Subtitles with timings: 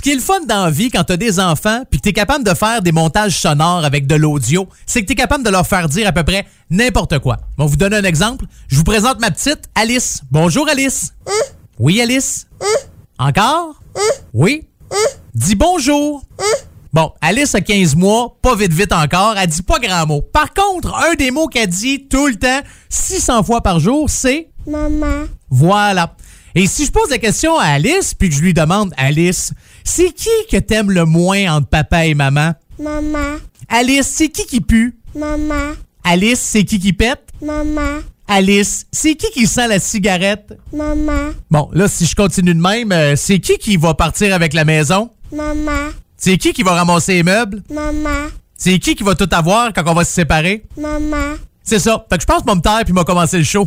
[0.00, 2.14] Ce qui est le fun dans la vie quand t'as des enfants puis que t'es
[2.14, 5.66] capable de faire des montages sonores avec de l'audio, c'est que t'es capable de leur
[5.66, 7.36] faire dire à peu près n'importe quoi.
[7.58, 8.46] On vous donne un exemple.
[8.68, 10.22] Je vous présente ma petite Alice.
[10.30, 11.12] Bonjour Alice.
[11.78, 12.46] Oui Alice.
[13.18, 13.78] Encore?
[14.32, 14.66] Oui.
[15.34, 16.22] Dis bonjour.
[16.94, 20.22] Bon, Alice a 15 mois, pas vite vite encore, elle dit pas grand mot.
[20.22, 24.48] Par contre, un des mots qu'elle dit tout le temps, 600 fois par jour, c'est
[24.66, 25.26] Maman.
[25.50, 26.16] voilà.
[26.54, 29.52] Et si je pose la question à Alice, puis que je lui demande, Alice,
[29.90, 32.52] c'est qui que t'aimes le moins entre papa et maman?
[32.78, 33.38] Maman.
[33.68, 34.96] Alice, c'est qui qui pue?
[35.16, 35.72] Maman.
[36.04, 37.22] Alice, c'est qui qui pète?
[37.42, 37.98] Maman.
[38.28, 40.56] Alice, c'est qui qui sent la cigarette?
[40.72, 41.32] Maman.
[41.50, 44.64] Bon, là, si je continue de même, euh, c'est qui qui va partir avec la
[44.64, 45.10] maison?
[45.32, 45.90] Maman.
[46.16, 47.62] C'est qui qui va ramasser les meubles?
[47.68, 48.28] Maman.
[48.56, 50.64] C'est qui qui va tout avoir quand on va se séparer?
[50.78, 51.34] Maman.
[51.64, 52.06] C'est ça.
[52.08, 53.66] Fait que je pense que me taire puis m'a commencé le show.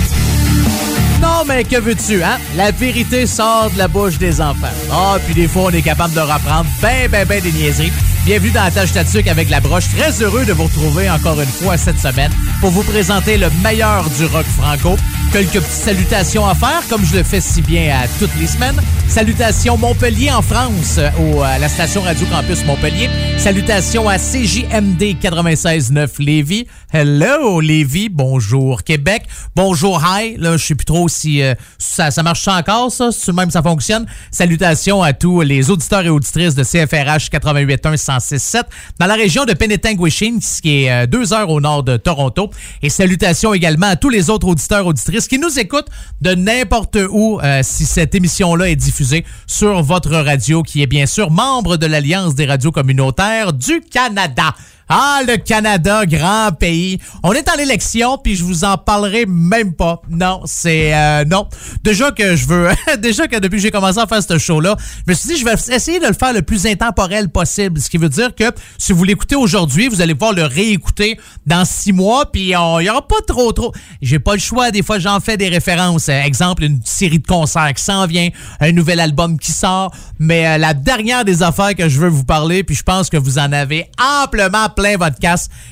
[1.47, 2.37] Mais que veux-tu, hein?
[2.55, 4.67] La vérité sort de la bouche des enfants.
[4.91, 7.91] Ah, puis des fois, on est capable de reprendre ben, ben, ben des niaiseries.
[8.25, 9.89] Bienvenue dans la tâche Tatuc avec la broche.
[9.89, 14.07] Très heureux de vous retrouver encore une fois cette semaine pour vous présenter le meilleur
[14.11, 14.95] du rock franco.
[15.31, 18.75] Quelques petites salutations à faire, comme je le fais si bien à toutes les semaines.
[19.07, 23.09] Salutations Montpellier en France, euh, au, à la station Radio Campus Montpellier.
[23.37, 26.67] Salutations à CJMD 96.9 Lévis.
[26.93, 29.23] Hello Lévis, bonjour Québec.
[29.55, 33.31] Bonjour Hi, là je sais plus trop si euh, ça, ça marche encore ça, si
[33.31, 34.05] même ça fonctionne?
[34.31, 38.63] Salutations à tous les auditeurs et auditrices de CFRH 88.1 106.7
[38.99, 42.49] dans la région de Penetanguishene, qui est euh, deux heures au nord de Toronto.
[42.81, 45.89] Et salutations également à tous les autres auditeurs auditrices qui nous écoutent
[46.21, 51.05] de n'importe où euh, si cette émission-là est diffusée sur votre radio, qui est bien
[51.05, 54.55] sûr membre de l'Alliance des radios communautaires du Canada.
[54.89, 56.99] Ah, le Canada, grand pays.
[57.23, 60.01] On est en élection, puis je vous en parlerai même pas.
[60.09, 60.93] Non, c'est...
[60.93, 61.47] euh, non.
[61.83, 62.69] Déjà que je veux...
[62.99, 64.75] déjà que depuis que j'ai commencé à faire ce show-là,
[65.07, 67.79] je me suis dit, je vais essayer de le faire le plus intemporel possible.
[67.79, 71.63] Ce qui veut dire que si vous l'écoutez aujourd'hui, vous allez pouvoir le réécouter dans
[71.65, 73.71] six mois, puis il y aura pas trop, trop...
[74.01, 74.71] J'ai pas le choix.
[74.71, 76.09] Des fois, j'en fais des références.
[76.09, 79.93] Euh, exemple, une série de concerts qui s'en vient, un nouvel album qui sort.
[80.19, 83.17] Mais euh, la dernière des affaires que je veux vous parler, puis je pense que
[83.17, 83.89] vous en avez
[84.23, 84.69] amplement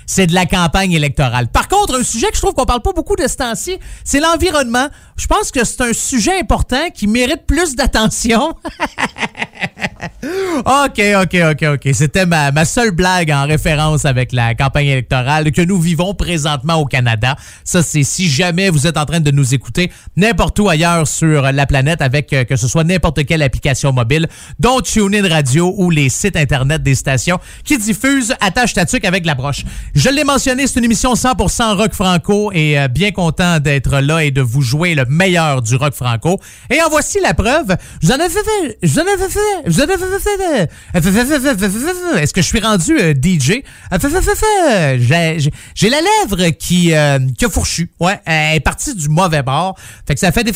[0.05, 1.47] c'est de la campagne électorale.
[1.47, 4.19] Par contre, un sujet que je trouve qu'on parle pas beaucoup de ce temps-ci, c'est
[4.19, 4.87] l'environnement.
[5.19, 8.55] Je pense que c'est un sujet important qui mérite plus d'attention.
[10.59, 11.89] OK, OK, OK, OK.
[11.93, 16.85] C'était ma, seule blague en référence avec la campagne électorale que nous vivons présentement au
[16.85, 17.35] Canada.
[17.63, 21.51] Ça, c'est si jamais vous êtes en train de nous écouter n'importe où ailleurs sur
[21.51, 24.27] la planète avec euh, que ce soit n'importe quelle application mobile,
[24.59, 29.35] dont TuneIn Radio ou les sites Internet des stations qui diffusent Attache Tatuc avec la
[29.35, 29.65] broche.
[29.95, 34.23] Je l'ai mentionné, c'est une émission 100% rock franco et euh, bien content d'être là
[34.23, 36.39] et de vous jouer le meilleur du rock franco.
[36.69, 37.75] Et en voici la preuve.
[38.01, 40.69] J'en avais fait, j'en avais fait, j'en avais fait.
[42.23, 43.63] Est-ce que je suis rendu euh, DJ?
[43.91, 45.39] Euh, euh,
[45.75, 46.93] j'ai la lèvre qui,
[47.37, 47.91] qui a fourchu.
[47.99, 49.77] Ouais, elle est partie du mauvais bord.
[50.07, 50.51] Fait que ça fait des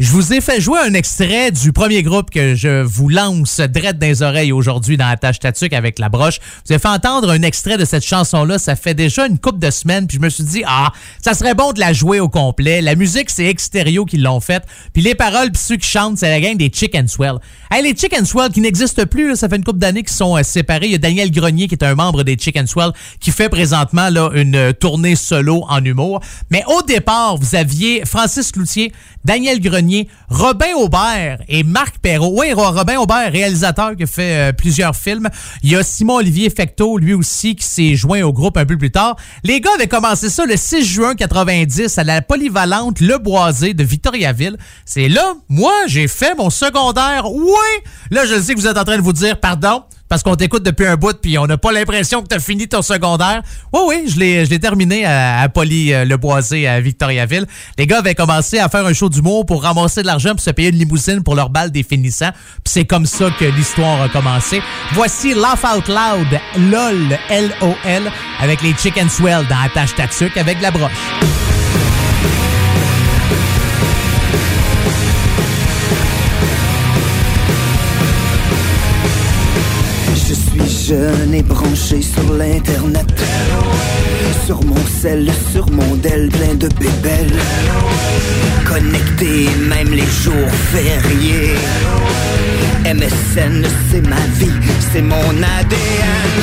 [0.00, 3.98] Je vous ai fait jouer un extrait du premier groupe que je vous lance drette
[3.98, 6.38] dans les oreilles aujourd'hui dans la tâche statique avec la broche.
[6.66, 8.58] Vous ai fait entendre un extrait de cette chanson-là.
[8.58, 10.06] Ça fait déjà une couple de semaines.
[10.06, 10.92] Puis je me suis dit, ah,
[11.22, 12.80] ça serait bon de la jouer au complet.
[12.80, 14.64] La musique c'est Extérieur qui l'ont faite.
[14.92, 17.34] Puis les paroles, puis ceux qui chantent, c'est la gang des Chicken Swell.
[17.70, 20.42] Hey, les Chicken Swell qui n'existent plus, ça fait une couple d'années qu'ils sont euh,
[20.42, 20.86] séparés.
[20.86, 22.90] Il y a Daniel Grenier qui est un membre des Chicken Swell
[23.20, 26.20] qui fait présentement là, une euh, tournée solo en humour.
[26.50, 28.92] Mais au départ, vous aviez Francis Cloutier,
[29.24, 32.34] Daniel Grenier, Robin Aubert et Marc Perrault.
[32.40, 35.28] Oui, Ro- Robin Aubert, réalisateur qui a fait euh, plusieurs films.
[35.62, 38.90] Il y a Simon-Olivier Fecteau, lui aussi, qui s'est joint au groupe un peu plus
[38.90, 39.16] tard.
[39.44, 43.84] Les gars avaient commencé ça le 6 juin 90 à la polyvalente Le Boisé de
[43.84, 44.56] Victoriaville.
[44.84, 47.30] C'est là, moi, j'ai fait mon secondaire.
[47.30, 47.54] Oui!
[48.10, 50.64] Là, je sais que vous êtes en train de vous dire, pardon, parce qu'on t'écoute
[50.64, 53.42] depuis un bout puis on n'a pas l'impression que tu as fini ton secondaire.
[53.72, 57.46] Oui, oui, je l'ai, terminé à, Poly euh, Le Boisé à Victoriaville.
[57.78, 60.50] Les gars avaient commencé à faire un show d'humour pour ramasser de l'argent pour se
[60.50, 62.32] payer une limousine pour leur balle des finissants.
[62.64, 64.60] Puis c'est comme ça que l'histoire a commencé.
[64.94, 68.10] Voici Laugh Out Loud, LOL, L-O-L,
[68.40, 70.90] avec les Chicken Swell dans Attache Tatuc avec la broche.
[80.90, 83.06] Je n'ai branché sur l'internet.
[84.44, 87.40] Sur mon sel, sur mon del, plein de bébelles.
[88.64, 91.54] Connecté même les jours fériés.
[92.84, 94.60] MSN, c'est ma vie,
[94.92, 96.36] c'est mon ADN.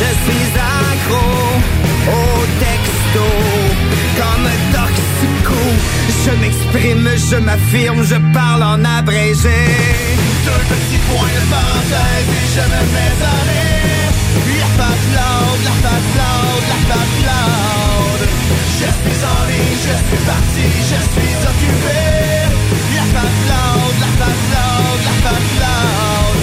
[0.00, 1.28] Je suis accro
[2.18, 3.26] au texto,
[4.20, 5.60] comme toxico.
[6.24, 9.60] Je m'exprime, je m'affirme, je parle en abrégé.
[10.48, 14.12] Deux petits points de parenthèse et je me mets à rire.
[14.60, 18.20] La face loud, la face loud, la face loud.
[18.78, 22.00] Je suis en ligne, je suis parti, je suis occupé.
[22.96, 26.36] La face loud, la face loud, la face loud.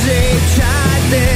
[0.00, 1.28] J'ai chatté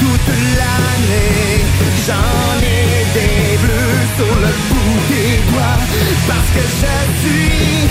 [0.00, 1.64] toute l'année.
[2.06, 5.82] J'en ai des bleus sur le bout des doigts.
[6.28, 7.88] Parce que je suis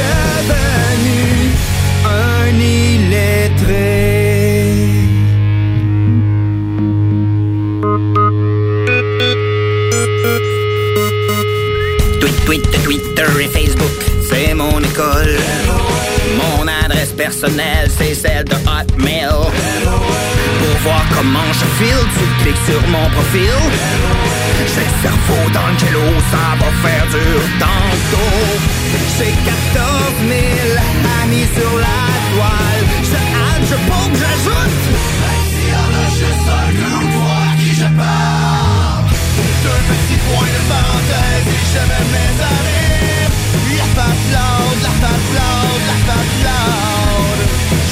[0.00, 1.52] devenu
[2.04, 3.88] un illettré.
[12.20, 13.90] Tweet, tweet, Twitter et Facebook,
[14.28, 15.36] c'est mon école.
[16.36, 19.28] Mon adresse personnelle, c'est celle de Hotmail.
[20.58, 23.54] Pour voir comment je file, tu cliques sur mon profil.
[24.74, 25.78] J'ai le cerveau dans le
[26.30, 28.68] ça va faire dur tantôt.
[29.18, 29.32] J'ai
[29.74, 30.38] 14 000
[33.88, 34.84] pompe, j'ajoute.
[35.50, 39.06] S'il y en a juste un comme toi à qui je parle.
[39.64, 43.30] Deux petits points de parenthèse et je me mets à rire.
[43.78, 47.40] La face loud, la face loud, la face loud.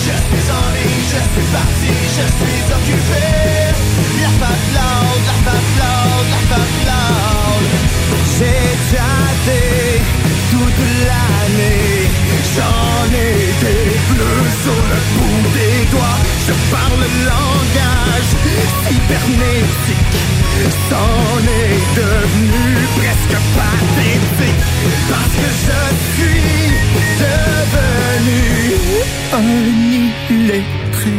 [0.06, 3.26] Je suis en ligne, je suis parti, je suis occupé.
[4.22, 7.64] La face loud, la face loud, la face loud.
[8.36, 9.64] J'ai chatté
[10.50, 11.98] toute l'année.
[12.54, 13.35] J'en ai
[14.66, 16.20] sur le bout des doigts.
[16.46, 18.30] Je parle le langage
[18.86, 20.16] cybernétique.
[20.90, 22.66] C'en est devenu
[22.98, 24.62] presque pathétique.
[25.10, 25.80] Parce que je
[26.14, 26.66] suis
[27.24, 28.42] devenu
[29.38, 29.48] un
[30.34, 31.14] illettré.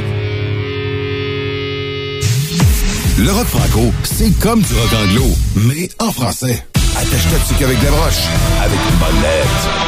[3.19, 6.65] Le rock franco, c'est comme du rock anglo, mais en français.
[6.97, 8.27] Attache-toi dessus qu'avec des broches,
[8.61, 9.86] avec une bonne lettre.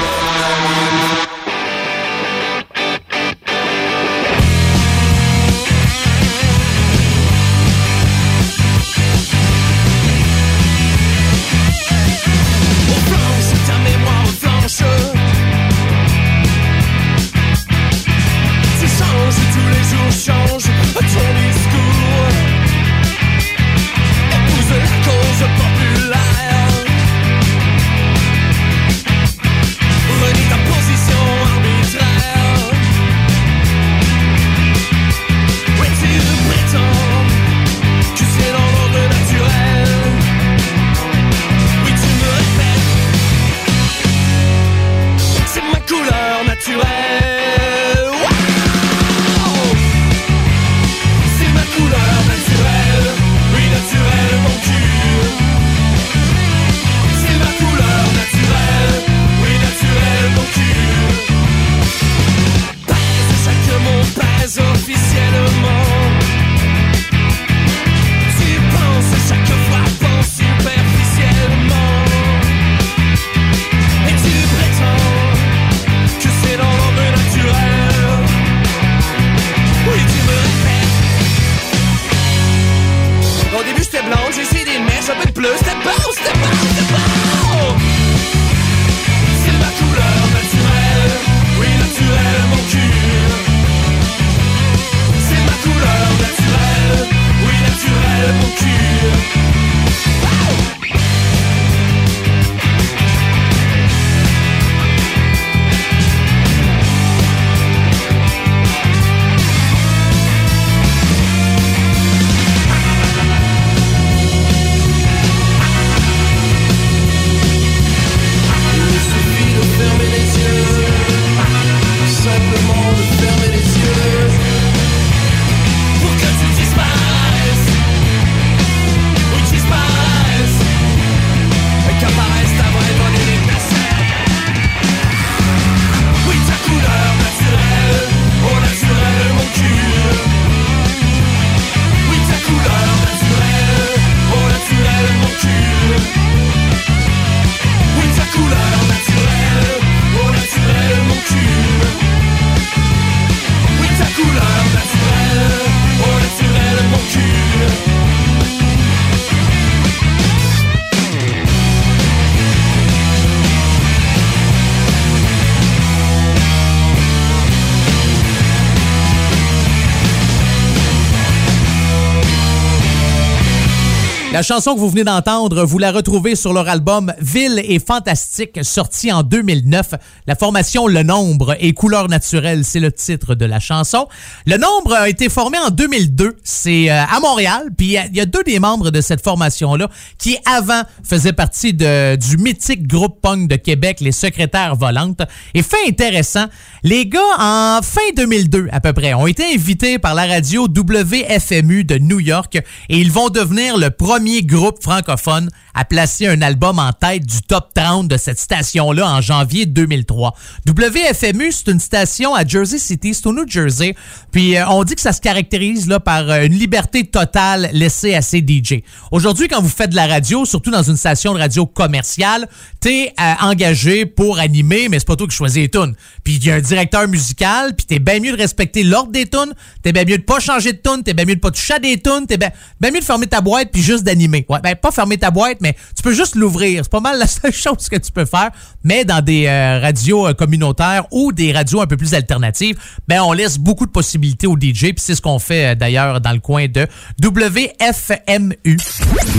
[174.39, 178.57] La chanson que vous venez d'entendre, vous la retrouvez sur leur album Ville et Fantastique,
[178.63, 179.95] sorti en 2009.
[180.27, 184.07] La formation Le Nombre et Couleur Naturelle, c'est le titre de la chanson.
[184.45, 186.37] Le Nombre a été formé en 2002.
[186.41, 187.67] C'est euh, à Montréal.
[187.77, 192.15] Puis il y, a deux des membres de cette formation-là qui, avant, faisaient partie de,
[192.15, 195.21] du mythique groupe punk de Québec, les Secrétaires Volantes.
[195.53, 196.45] Et fait intéressant,
[196.83, 201.83] les gars, en fin 2002 à peu près, ont été invités par la radio WFMU
[201.83, 202.55] de New York
[202.87, 207.41] et ils vont devenir le premier groupe francophone à placer un album en tête du
[207.41, 210.35] top 30 de cette station-là en janvier 2003.
[210.67, 213.95] WFMU, c'est une station à Jersey City, c'est au New Jersey.
[214.31, 218.13] Puis euh, on dit que ça se caractérise là, par euh, une liberté totale laissée
[218.13, 218.81] à ses DJ.
[219.11, 222.47] Aujourd'hui, quand vous faites de la radio, surtout dans une station de radio commerciale,
[222.79, 225.95] t'es euh, engagé pour animer, mais c'est pas toi qui choisis les tunes.
[226.23, 229.25] Puis il y a un directeur musical, puis t'es bien mieux de respecter l'ordre des
[229.25, 231.75] tunes, t'es bien mieux de pas changer de tunes, t'es bien mieux de pas toucher
[231.75, 234.18] à des tunes, t'es bien mieux de fermer ta boîte puis juste d'animer.
[234.27, 236.83] Ouais, ben pas fermer ta boîte, mais tu peux juste l'ouvrir.
[236.83, 238.49] C'est pas mal la seule chose que tu peux faire.
[238.83, 243.21] Mais dans des euh, radios euh, communautaires ou des radios un peu plus alternatives, ben
[243.21, 244.91] on laisse beaucoup de possibilités aux DJ.
[244.91, 246.87] Puis c'est ce qu'on fait euh, d'ailleurs dans le coin de
[247.23, 248.77] WFMU.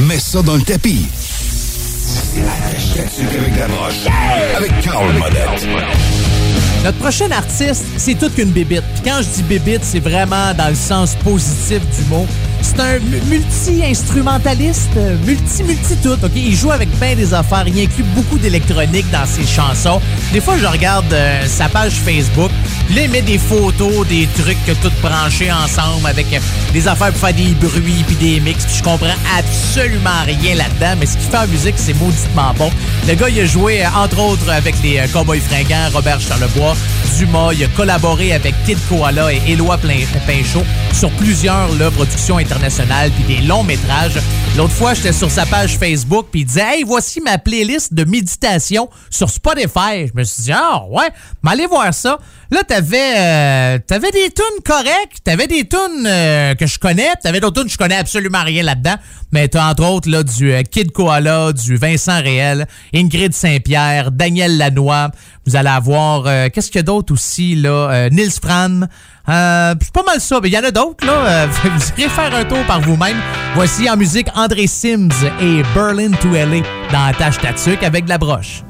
[0.08, 1.06] Mets ça dans le tapis.
[3.38, 4.06] avec la broche.
[4.56, 5.06] Avec Carl.
[6.84, 8.82] Notre prochain artiste, c'est toute qu'une bébite.
[8.94, 12.26] Puis quand je dis bébite, c'est vraiment dans le sens positif du mot.
[12.62, 12.98] C'est un
[13.28, 14.90] multi-instrumentaliste,
[15.24, 16.30] multi-multi-tout, OK?
[16.34, 17.64] Il joue avec plein des affaires.
[17.66, 20.00] Il inclut beaucoup d'électronique dans ses chansons.
[20.32, 22.50] Des fois, je regarde euh, sa page Facebook.
[22.94, 26.38] Là, il met des photos, des trucs que tout branchés ensemble avec euh,
[26.72, 28.66] des affaires pour faire des bruits puis des mix.
[28.76, 29.06] Je comprends
[29.38, 32.70] absolument rien là-dedans, mais ce qu'il fait en musique, c'est mauditement bon.
[33.08, 36.76] Le gars, il a joué, euh, entre autres, avec les Cowboys fringants, Robert Charlebois,
[37.18, 37.52] Dumas.
[37.54, 39.78] Il a collaboré avec Kid Koala et Éloi
[40.26, 42.38] Pinchot sur plusieurs là, productions
[43.14, 44.18] puis des longs métrages.
[44.56, 48.04] L'autre fois, j'étais sur sa page Facebook puis il disait Hey, voici ma playlist de
[48.04, 50.06] méditation sur Spotify.
[50.06, 51.08] Je me suis dit Ah ouais,
[51.42, 52.18] mais allez voir ça.
[52.50, 57.38] Là, t'avais euh, t'avais des tunes correctes, t'avais des tunes euh, que je connais, t'avais
[57.38, 58.96] d'autres tunes je connais absolument rien là-dedans,
[59.30, 64.58] mais t'as entre autres là du euh, Kid Koala, du Vincent Réel, Ingrid Saint-Pierre, Daniel
[64.58, 65.10] Lanois.
[65.46, 68.80] Vous allez avoir qu'est-ce qu'il y a d'autre aussi là, Nils Fran.
[69.26, 71.46] c'est pas mal ça, mais il y en a d'autres là.
[71.64, 73.16] vous irez faire un tour par vous-même.
[73.54, 75.08] Voici en musique André Sims
[75.40, 76.60] et Berlin to LA
[76.92, 78.62] dans la tâche Tatuc avec de la broche.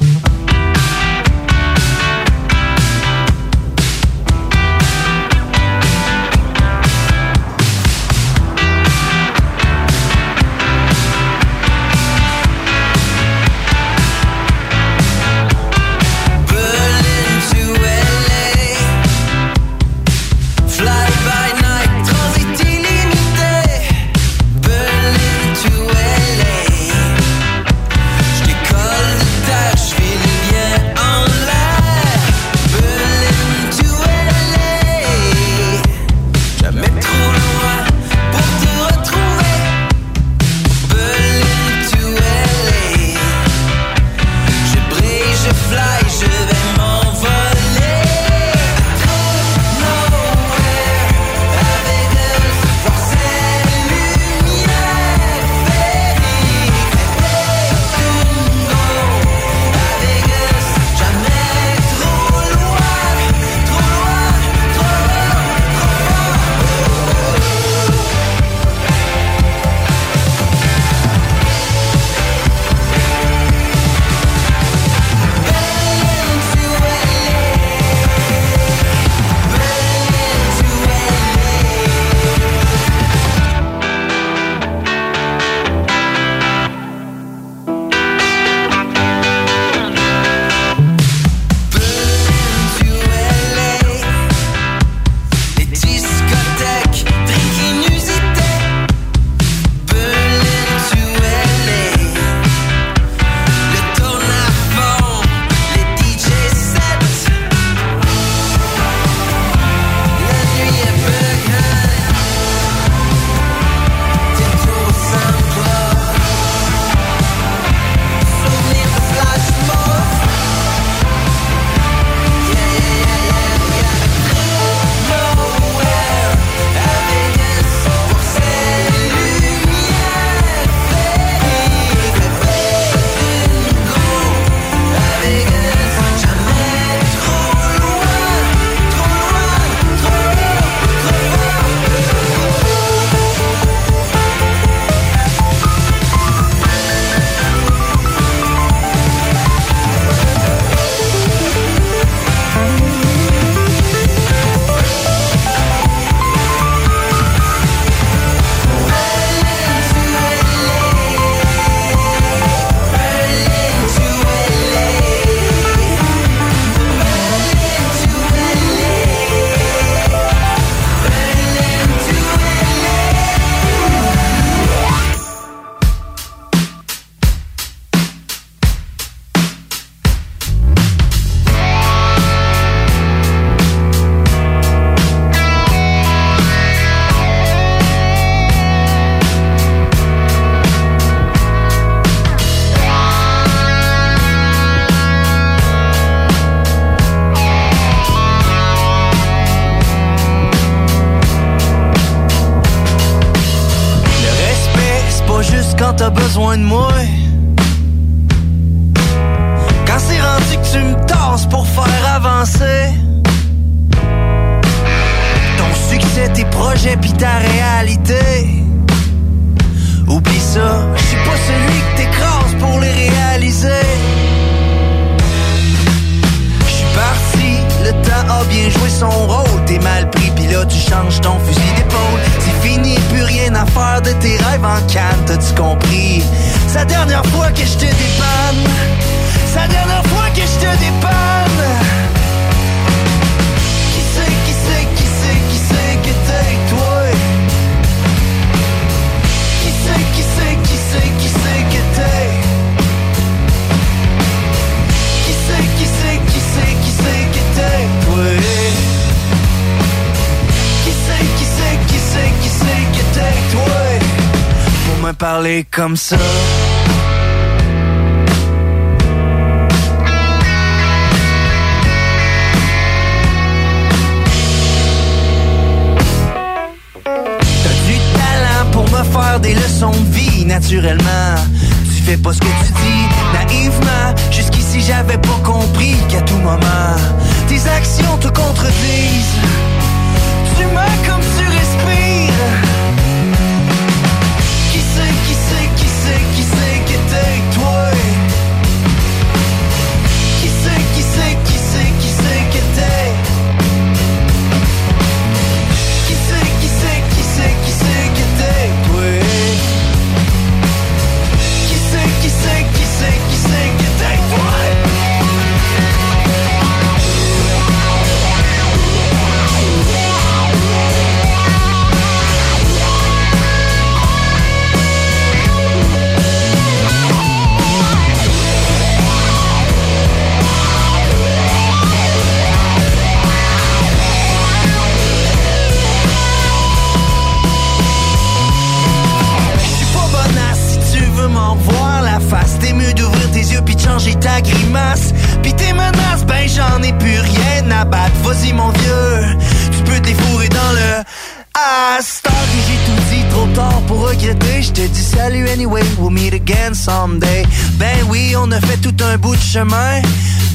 [265.91, 266.29] Parler comme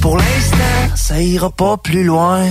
[0.01, 2.45] Pour l'instant, ça ira pas plus loin.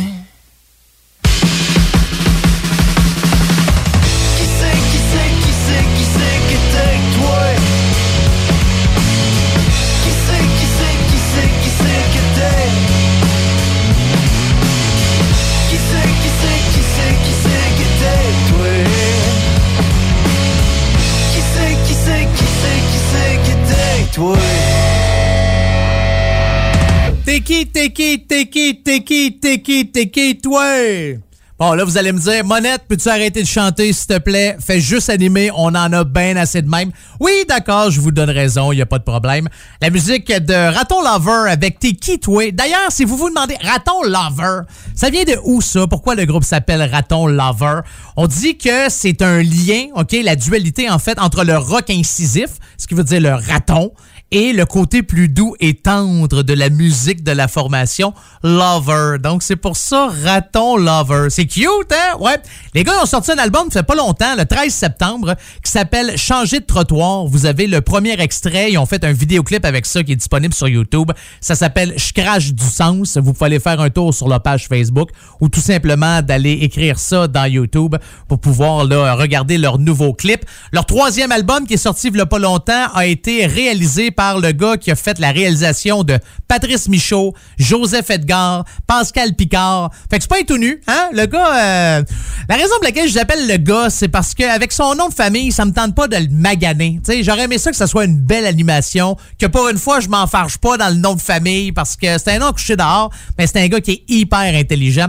[31.56, 34.56] Bon, là, vous allez me dire, Monette, peux-tu arrêter de chanter, s'il te plaît?
[34.58, 36.90] Fais juste animer, on en a bien assez de même.
[37.20, 39.48] Oui, d'accord, je vous donne raison, il a pas de problème.
[39.80, 42.50] La musique de Raton Lover avec qui, toi?
[42.50, 44.62] D'ailleurs, si vous vous demandez, Raton Lover,
[44.96, 45.86] ça vient de où ça?
[45.86, 47.82] Pourquoi le groupe s'appelle Raton Lover?
[48.16, 52.50] On dit que c'est un lien, OK, la dualité, en fait, entre le rock incisif,
[52.78, 53.92] ce qui veut dire le raton,
[54.34, 59.18] et le côté plus doux et tendre de la musique de la formation Lover.
[59.22, 61.28] Donc, c'est pour ça Raton Lover.
[61.30, 62.18] C'est cute, hein?
[62.18, 62.38] Ouais.
[62.74, 66.18] Les gars ont sorti un album, ça fait pas longtemps, le 13 septembre, qui s'appelle
[66.18, 67.26] Changer de trottoir.
[67.26, 68.72] Vous avez le premier extrait.
[68.72, 71.12] Ils ont fait un vidéoclip avec ça qui est disponible sur YouTube.
[71.40, 73.16] Ça s'appelle Je du sens.
[73.16, 76.98] Vous pouvez aller faire un tour sur leur page Facebook ou tout simplement d'aller écrire
[76.98, 77.94] ça dans YouTube
[78.26, 80.44] pour pouvoir là, regarder leur nouveau clip.
[80.72, 84.23] Leur troisième album qui est sorti il y a pas longtemps a été réalisé par
[84.32, 89.90] le gars qui a fait la réalisation de Patrice Michaud, Joseph Edgar, Pascal Picard.
[90.10, 91.08] Fait que c'est pas tout nu, hein?
[91.12, 92.02] Le gars, euh,
[92.48, 95.52] la raison pour laquelle je l'appelle le gars, c'est parce qu'avec son nom de famille,
[95.52, 97.00] ça me tente pas de le maganer.
[97.04, 100.00] Tu sais, j'aurais aimé ça que ça soit une belle animation, que pour une fois,
[100.00, 102.76] je m'en farge pas dans le nom de famille parce que c'est un nom couché
[102.76, 105.08] dehors, mais c'est un gars qui est hyper intelligent.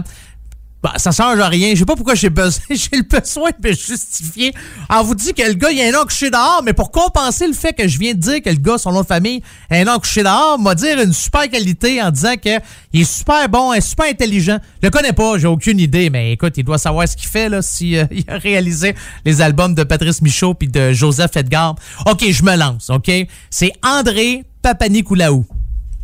[0.82, 1.70] Bah, ça change rien.
[1.74, 4.52] Je sais pas pourquoi j'ai besoin, j'ai le besoin de me justifier.
[4.90, 7.46] On vous dit que le gars, il a un nom couché dehors, mais pour compenser
[7.46, 9.76] le fait que je viens de dire que le gars, son nom de famille, a
[9.76, 12.60] un nom couché dehors, m'a dire une super qualité en disant que
[12.92, 14.58] il est super bon, est super intelligent.
[14.82, 17.48] Je le connais pas, j'ai aucune idée, mais écoute, il doit savoir ce qu'il fait,
[17.48, 21.74] là, si, euh, a réalisé les albums de Patrice Michaud puis de Joseph Edgar.
[22.06, 23.10] OK, je me lance, OK?
[23.50, 25.46] C'est André Papanikolaou.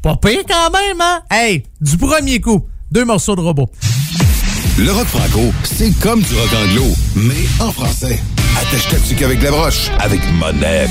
[0.03, 1.23] Pas pire quand même, hein?
[1.31, 3.71] Hey, du premier coup, deux morceaux de robot.
[4.79, 8.19] Le rock franco, c'est comme du rock anglo, mais en français.
[8.59, 10.89] Attache ta tuque avec la broche, avec Monette.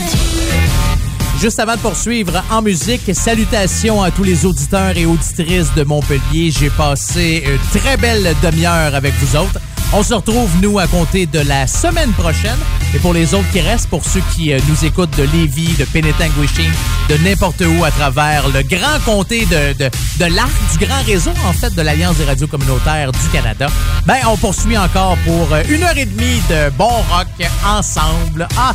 [1.40, 6.52] Juste avant de poursuivre en musique, salutations à tous les auditeurs et auditrices de Montpellier.
[6.52, 9.60] J'ai passé une très belle demi-heure avec vous autres.
[9.94, 12.58] On se retrouve, nous, à compter de la semaine prochaine.
[12.94, 15.84] Et pour les autres qui restent, pour ceux qui euh, nous écoutent de Lévis, de
[15.84, 16.72] Penetanguishing,
[17.10, 21.52] de n'importe où à travers le grand comté de, de, l'arc, du grand réseau, en
[21.52, 23.68] fait, de l'Alliance des radios communautaires du Canada,
[24.06, 27.28] ben, on poursuit encore pour euh, une heure et demie de bon rock
[27.66, 28.48] ensemble.
[28.58, 28.74] Ah,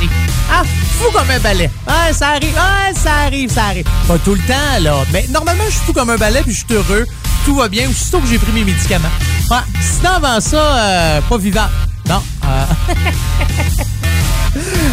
[0.00, 0.08] dis.
[0.48, 0.62] Ah,
[0.98, 1.70] fou comme un balai.
[1.88, 3.86] Ah, ça arrive, ah, ça arrive, ça arrive.
[4.06, 4.94] Pas tout le temps, là.
[5.12, 7.04] Mais normalement, je suis fou comme un balai, puis je suis heureux.
[7.44, 9.08] Tout va bien, aussitôt que j'ai pris mes médicaments.
[9.52, 11.66] Ouais, sinon, avant ça, euh, pas vivant.
[12.08, 12.22] Non.
[12.42, 12.64] Euh...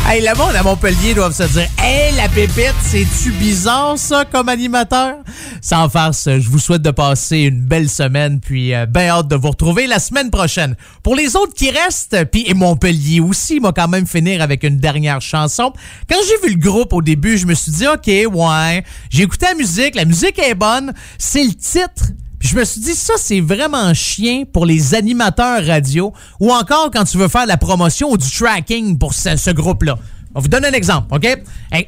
[0.10, 4.50] hey, le monde à Montpellier doivent se dire Hey, la pépite, c'est-tu bizarre, ça, comme
[4.50, 5.16] animateur?
[5.62, 9.38] Sans farce, je vous souhaite de passer une belle semaine, puis euh, bien hâte de
[9.38, 10.76] vous retrouver la semaine prochaine.
[11.04, 14.78] Pour les autres qui restent, puis et Montpellier aussi, m'a quand même finir avec une
[14.78, 15.72] dernière chanson.
[16.10, 19.46] Quand j'ai vu le groupe au début, je me suis dit OK, ouais, j'ai écouté
[19.46, 23.14] la musique, la musique est bonne, c'est le titre puis je me suis dit, ça,
[23.18, 28.12] c'est vraiment chien pour les animateurs radio ou encore quand tu veux faire la promotion
[28.12, 29.98] ou du tracking pour ce, groupe-là.
[30.36, 31.28] On vous donne un exemple, OK?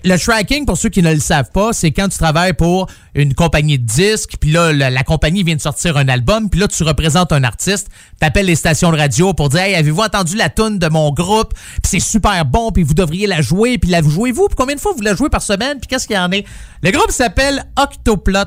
[0.04, 3.34] le tracking, pour ceux qui ne le savent pas, c'est quand tu travailles pour une
[3.34, 6.84] compagnie de disques, puis là, la, compagnie vient de sortir un album, puis là, tu
[6.84, 10.80] représentes un artiste, t'appelles les stations de radio pour dire «Hey, avez-vous entendu la tune
[10.80, 11.54] de mon groupe?
[11.54, 14.48] Puis c'est super bon, puis vous devriez la jouer, puis la jouez-vous?
[14.48, 15.80] Puis combien de fois vous la jouez par semaine?
[15.80, 16.46] Puis qu'est-ce qu'il y en est?
[16.82, 18.40] Le groupe s'appelle Octoplot.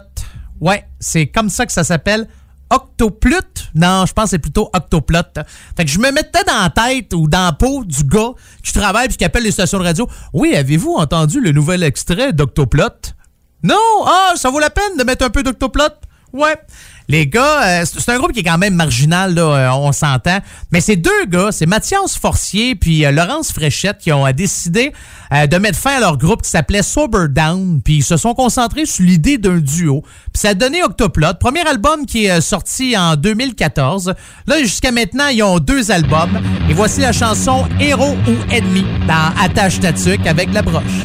[0.60, 2.28] Ouais, c'est comme ça que ça s'appelle.
[2.70, 3.38] Octoplot?
[3.74, 5.18] Non, je pense que c'est plutôt Octoplot.
[5.76, 8.30] Fait que je me mettais dans la tête ou dans la peau du gars
[8.62, 10.08] qui travaille puis qui appelle les stations de radio.
[10.32, 13.12] Oui, avez-vous entendu le nouvel extrait d'Octoplot?
[13.62, 14.04] Non!
[14.06, 15.84] Ah, ça vaut la peine de mettre un peu d'Octoplot?
[16.32, 16.56] Ouais.
[17.08, 20.38] Les gars, euh, c'est un groupe qui est quand même marginal, là, euh, on s'entend.
[20.72, 24.92] Mais ces deux gars, c'est Mathias Forcier puis euh, Laurence Fréchette qui ont décidé
[25.30, 27.80] de mettre fin à leur groupe qui s'appelait Sober Down.
[27.84, 30.02] Puis ils se sont concentrés sur l'idée d'un duo.
[30.32, 34.14] Puis ça a donné Octoplot, premier album qui est sorti en 2014.
[34.46, 36.40] Là, jusqu'à maintenant, ils ont deux albums.
[36.70, 41.04] Et voici la chanson Héros ou Ennemi dans Attache Tatuc avec la broche.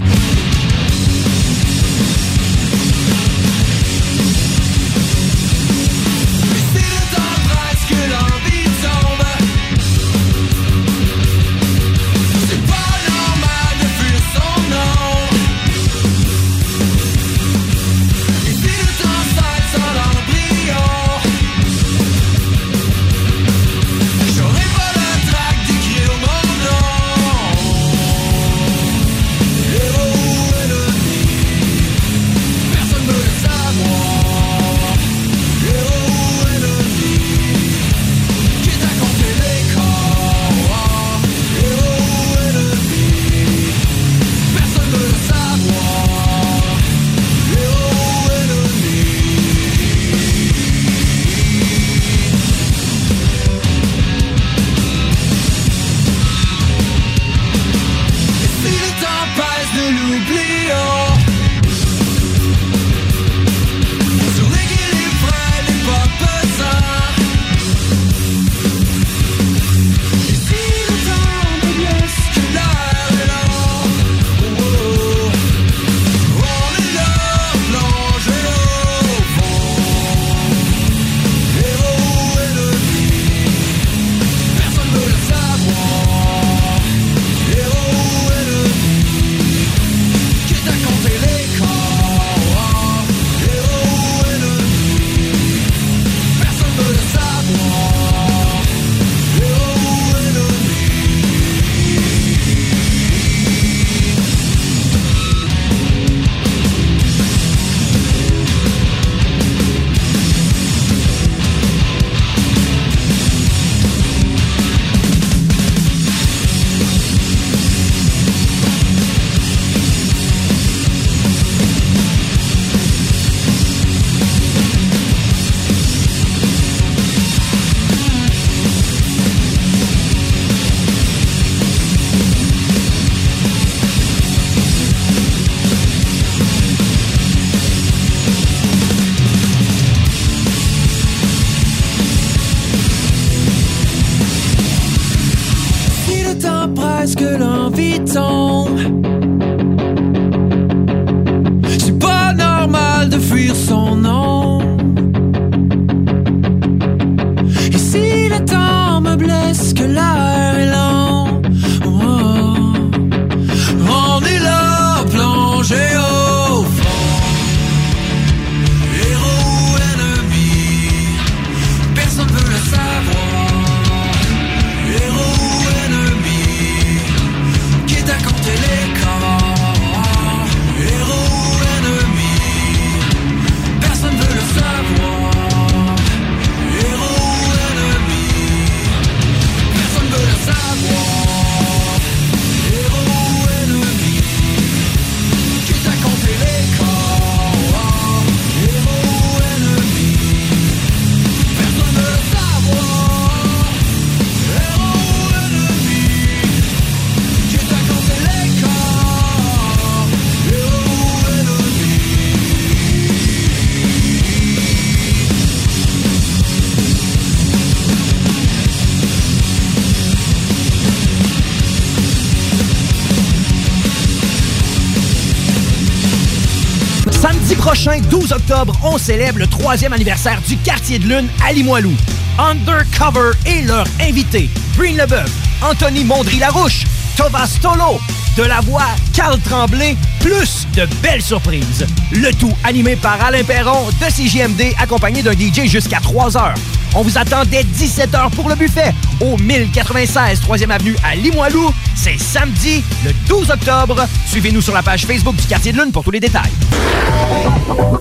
[228.83, 231.93] On célèbre le troisième anniversaire du quartier de lune à Limoilou.
[232.37, 235.29] Undercover et leur invité, Green Leboeuf,
[235.61, 236.85] Anthony Mondry-Larouche,
[237.15, 237.99] Tovas Tolo,
[238.37, 241.85] de la voix Carl Tremblay, plus de belles surprises.
[242.11, 246.55] Le tout animé par Alain Perron de CJMD, accompagné d'un DJ jusqu'à 3 heures.
[246.95, 251.71] On vous attend dès 17h pour le buffet au 1096 3e Avenue à Limoilou.
[251.93, 254.07] C'est samedi, le 12 octobre.
[254.25, 256.51] Suivez-nous sur la page Facebook du Quartier de Lune pour tous les détails.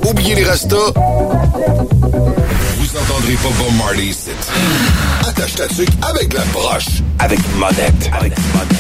[0.09, 0.95] Oubliez les restos.
[0.95, 4.31] Vous entendrez pas Bob Marley ici.
[5.27, 7.03] Attache ta tuque avec la broche.
[7.19, 8.11] Avec monette.
[8.13, 8.79] Avec monette.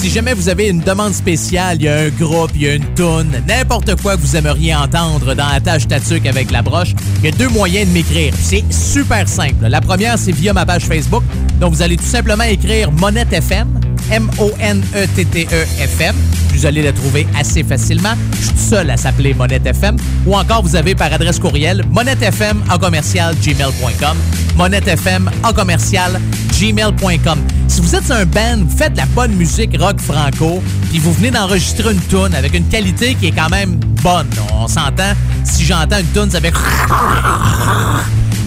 [0.00, 2.74] Si jamais vous avez une demande spéciale, il y a un groupe, il y a
[2.74, 6.94] une toune, n'importe quoi que vous aimeriez entendre dans la tâche tatuc avec la broche,
[7.18, 8.32] il y a deux moyens de m'écrire.
[8.40, 9.66] C'est super simple.
[9.68, 11.22] La première, c'est via ma page Facebook.
[11.60, 13.68] Donc, vous allez tout simplement écrire Monette FM,
[14.10, 16.14] M-O-N-E-T-T-E-F-M.
[16.60, 18.12] Vous allez la trouver assez facilement.
[18.32, 19.96] Je suis tout seul à s'appeler Monette FM.
[20.26, 24.18] Ou encore, vous avez par adresse courriel monettefm en commercial gmail.com.
[24.56, 26.20] Monettefm en commercial
[26.60, 27.38] gmail.com.
[27.66, 31.14] Si vous êtes un band, vous faites de la bonne musique rock franco, puis vous
[31.14, 34.28] venez d'enregistrer une tune avec une qualité qui est quand même bonne.
[34.52, 36.52] On s'entend, si j'entends une tune, ça fait...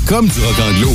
[0.00, 0.91] Comme du rock anglo,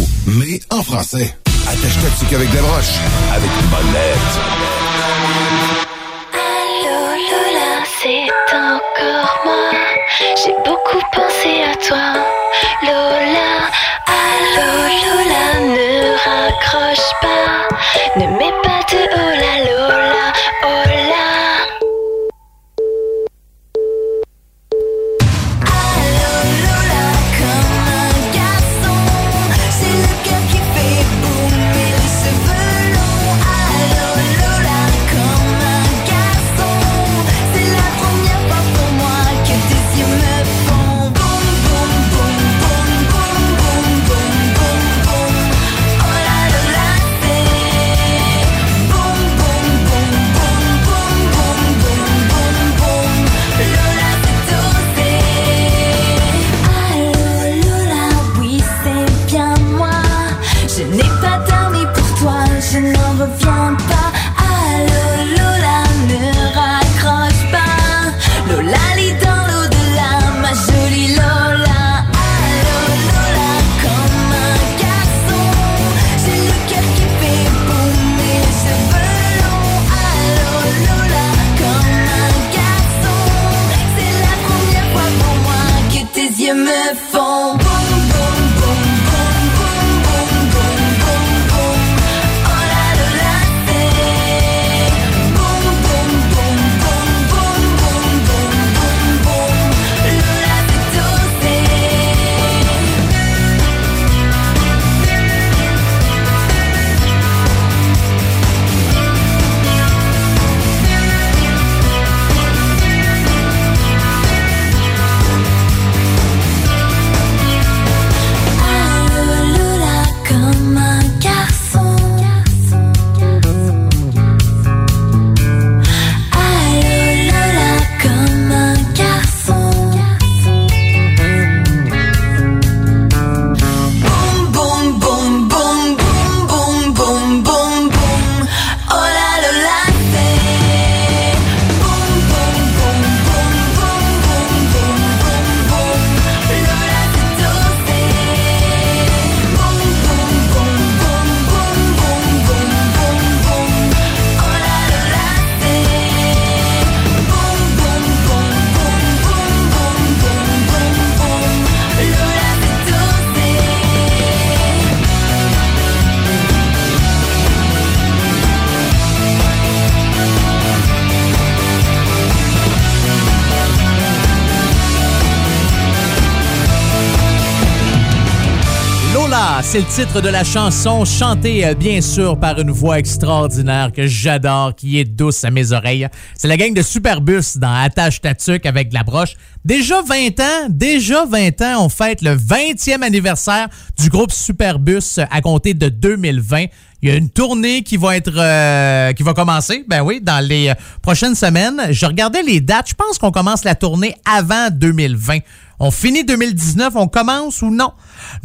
[179.78, 184.08] c'est le titre de la chanson, chantée euh, bien sûr par une voix extraordinaire que
[184.08, 186.08] j'adore, qui est douce à mes oreilles.
[186.36, 189.36] C'est la gang de Superbus dans Attache Tatuc avec la broche.
[189.68, 193.68] Déjà 20 ans, déjà 20 ans, on fête le 20e anniversaire
[194.00, 196.68] du groupe Superbus à compter de 2020.
[197.02, 200.40] Il y a une tournée qui va être euh, qui va commencer, ben oui, dans
[200.40, 201.88] les euh, prochaines semaines.
[201.90, 205.40] Je regardais les dates, je pense qu'on commence la tournée avant 2020.
[205.82, 207.92] On finit 2019, on commence ou non?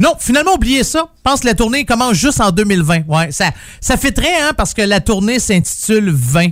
[0.01, 1.07] Non, finalement, oubliez ça.
[1.15, 3.07] Je pense que la tournée commence juste en 2020.
[3.07, 6.49] Ouais, ça, ça fait très, hein, parce que la tournée s'intitule 20.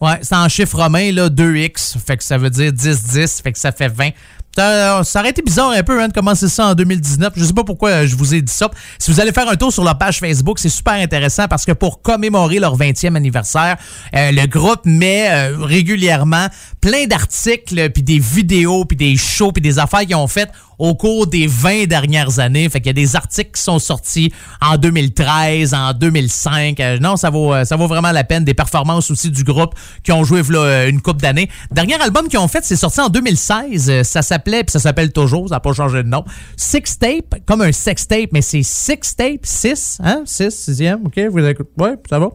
[0.00, 3.58] Ouais, c'est en chiffre romain, là, 2x, fait que ça veut dire 10-10, fait que
[3.58, 4.10] ça fait 20.
[4.56, 7.34] Ça, ça aurait été bizarre un peu hein, de commencer ça en 2019.
[7.36, 8.68] Je sais pas pourquoi euh, je vous ai dit ça.
[8.98, 11.72] Si vous allez faire un tour sur leur page Facebook, c'est super intéressant parce que
[11.72, 13.76] pour commémorer leur 20e anniversaire,
[14.14, 16.48] euh, le groupe met euh, régulièrement
[16.80, 20.94] plein d'articles, puis des vidéos, puis des shows, puis des affaires qu'ils ont faites au
[20.94, 22.68] cours des 20 dernières années.
[22.68, 24.32] Fait qu'il y a des articles qui sont sortis
[24.62, 26.80] en 2013, en 2005.
[26.80, 28.44] Euh, non, ça vaut, euh, ça vaut vraiment la peine.
[28.44, 31.50] Des performances aussi du groupe qui ont joué euh, une coupe d'années.
[31.70, 33.90] Dernier album qu'ils ont fait, c'est sorti en 2016.
[33.90, 36.24] Euh, Ça s'appelait, puis ça s'appelle toujours, ça n'a pas changé de nom.
[36.56, 40.22] Six Tape, comme un sex tape, mais c'est Six Tape, 6, hein?
[40.24, 41.18] 6, 6e, OK?
[41.30, 41.68] Vous écoutez?
[41.78, 42.28] Ouais, ça va.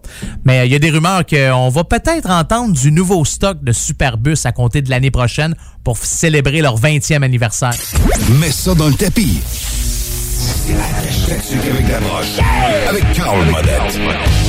[0.45, 3.72] Mais euh, il y a des rumeurs qu'on va peut-être entendre du nouveau stock de
[3.72, 7.74] Superbus à compter de l'année prochaine pour célébrer leur 20e anniversaire.
[8.39, 9.39] Mets ça dans le tapis.
[12.88, 14.45] Avec Carl Modette.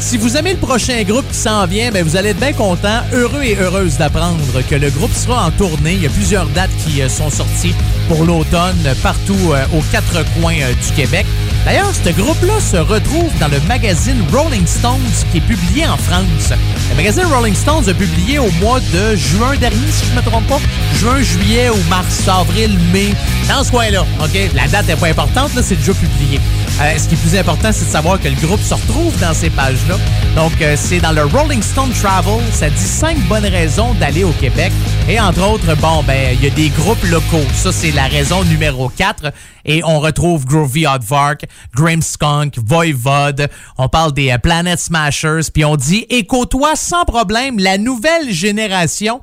[0.00, 3.02] Si vous aimez le prochain groupe qui s'en vient, ben vous allez être bien content,
[3.12, 5.92] heureux et heureuse d'apprendre que le groupe sera en tournée.
[5.92, 7.74] Il y a plusieurs dates qui euh, sont sorties
[8.08, 11.26] pour l'automne partout euh, aux quatre coins euh, du Québec.
[11.64, 14.98] D'ailleurs, ce groupe-là se retrouve dans le magazine Rolling Stones
[15.30, 16.52] qui est publié en France.
[16.88, 20.22] Le magazine Rolling Stones a publié au mois de juin dernier, si je ne me
[20.22, 20.58] trompe pas.
[20.96, 23.14] Juin, juillet ou mars, avril, mai.
[23.46, 24.50] Dans ce coin-là, OK?
[24.54, 26.40] La date n'est pas importante, là, c'est déjà publié.
[26.80, 29.34] Euh, ce qui est plus important, c'est de savoir que le groupe se retrouve dans
[29.34, 29.96] ces pages-là.
[30.36, 32.40] Donc, euh, c'est dans le Rolling Stone Travel.
[32.52, 34.72] Ça dit cinq bonnes raisons d'aller au Québec.
[35.08, 37.44] Et entre autres, bon, ben, il y a des groupes locaux.
[37.54, 39.30] Ça, c'est la raison numéro 4.
[39.64, 43.48] Et on retrouve Groovy Aardvark, Grimskunk, Voivod.
[43.78, 45.50] On parle des euh, Planet Smashers.
[45.52, 49.20] Puis on dit, et côtoie sans problème la nouvelle génération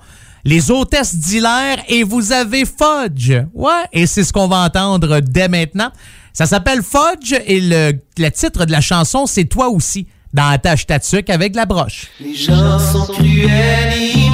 [0.47, 3.33] les hôtesses d'Hilaire et vous avez Fudge.
[3.53, 5.91] Ouais, et c'est ce qu'on va entendre dès maintenant.
[6.31, 10.85] Ça s'appelle Fudge et le, titre de la chanson, c'est Toi aussi, dans la tâche
[10.85, 12.07] tatuc avec la broche.
[12.21, 14.31] Les gens sont cruels, ils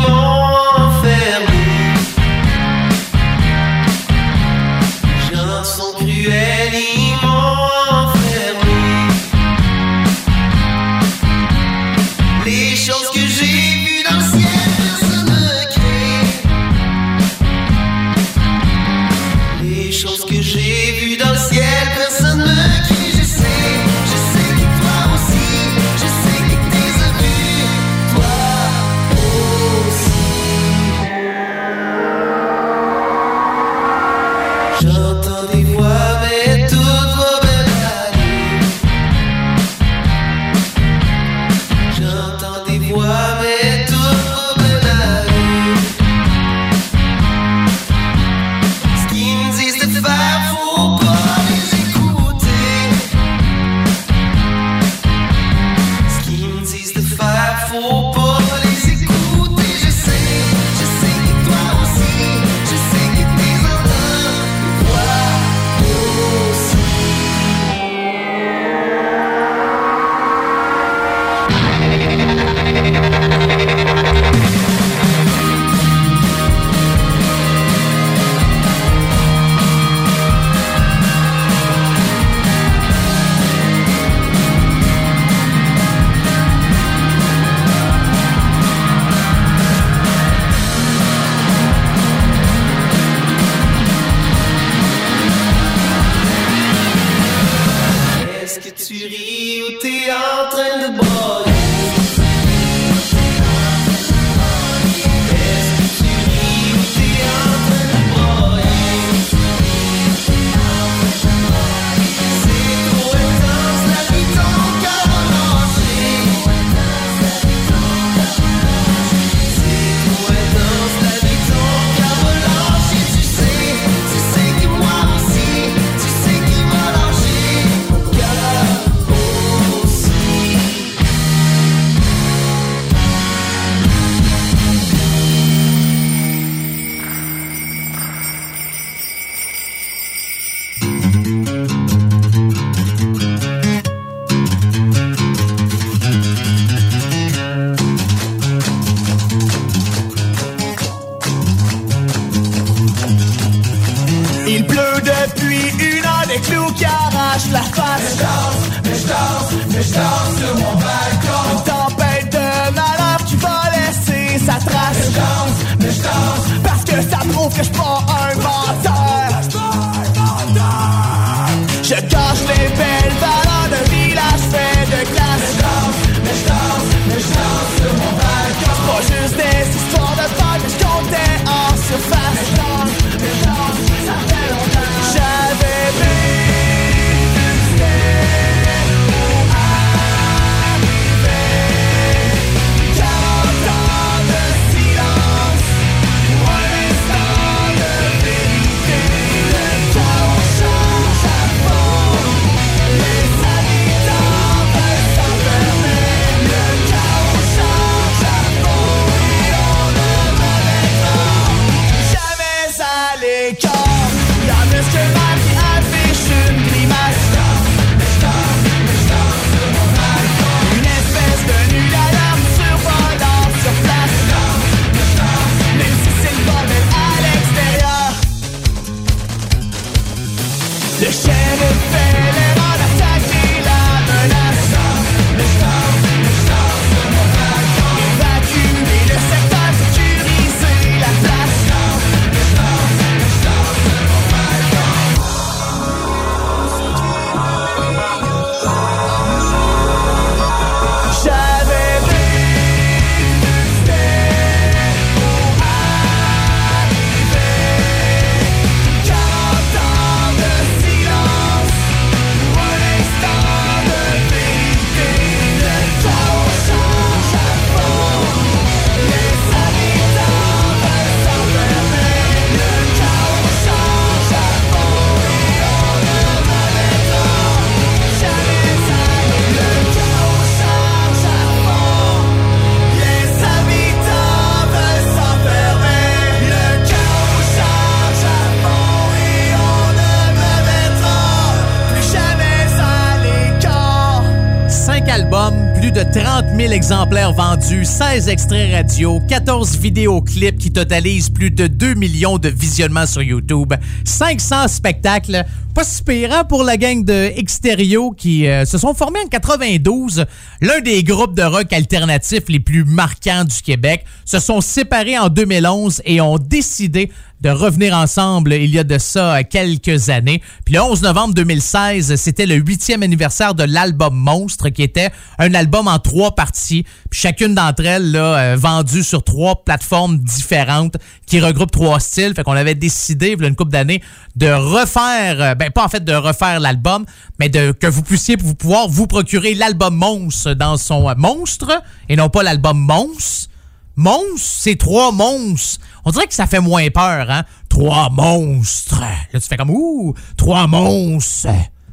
[297.13, 303.21] vendus, 16 extraits radio, 14 vidéoclips qui totalisent plus de 2 millions de visionnements sur
[303.21, 305.43] YouTube, 500 spectacles.
[305.75, 310.25] Pas si hein, pour la gang de Extérieur qui euh, se sont formés en 92.
[310.61, 315.29] L'un des groupes de rock alternatifs les plus marquants du Québec se sont séparés en
[315.29, 317.11] 2011 et ont décidé
[317.43, 320.41] de revenir ensemble il y a de ça quelques années.
[320.63, 325.53] Puis le 11 novembre 2016, c'était le huitième anniversaire de l'album Monstre, qui était un
[325.53, 326.85] album en trois parties.
[327.09, 332.33] Puis chacune d'entre elles, là, euh, vendue sur trois plateformes différentes qui regroupent trois styles.
[332.33, 334.01] Fait qu'on avait décidé, il y a une couple d'années,
[334.37, 337.05] de refaire, euh, ben pas en fait de refaire l'album,
[337.39, 341.81] mais de que vous puissiez vous pouvoir vous procurer l'album Monstre dans son euh, monstre
[342.07, 343.49] et non pas l'album Monstre.
[343.95, 345.79] Monstre, c'est trois monstres.
[346.05, 347.43] On dirait que ça fait moins peur, hein?
[347.69, 348.99] Trois monstres.
[348.99, 351.49] Là, tu fais comme, ouh, trois monstres.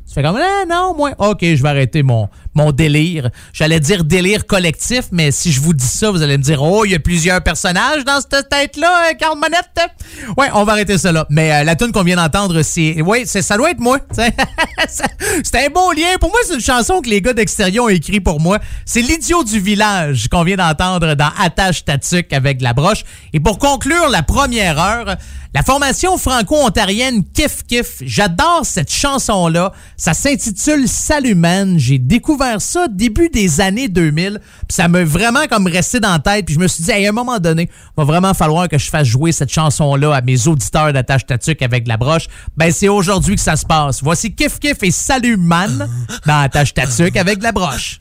[0.06, 3.30] Tu fais comme, ah, non, moi, ok, je vais arrêter mon, mon délire.
[3.53, 6.84] J'allais dire délire collectif, mais si je vous dis ça, vous allez me dire, oh,
[6.84, 9.90] il y a plusieurs personnages dans cette tête-là, Carl euh, Monette.
[10.36, 11.26] Ouais, on va arrêter ça là.
[11.30, 13.98] Mais euh, la tune qu'on vient d'entendre, c'est, ouais, c'est, ça doit être moi.
[14.88, 16.16] c'est un beau lien.
[16.20, 18.59] Pour moi, c'est une chanson que les gars d'extérieur ont écrit pour moi.
[18.84, 23.05] C'est l'idiot du village qu'on vient d'entendre dans Attache Tatuc avec la broche.
[23.32, 25.16] Et pour conclure la première heure,
[25.53, 29.72] la formation franco-ontarienne Kif Kif, j'adore cette chanson-là.
[29.96, 31.76] Ça s'intitule Salut Man.
[31.78, 34.41] J'ai découvert ça début des années 2000.
[34.41, 36.47] Puis ça m'a vraiment comme resté dans la tête.
[36.47, 38.88] Puis je me suis dit, à un moment donné, il va vraiment falloir que je
[38.88, 42.26] fasse jouer cette chanson-là à mes auditeurs d'attache tatuc avec la broche.
[42.57, 44.03] Ben c'est aujourd'hui que ça se passe.
[44.03, 45.88] Voici Kif Kif et Salut Man
[46.26, 47.99] dans Attache tatuc avec la broche.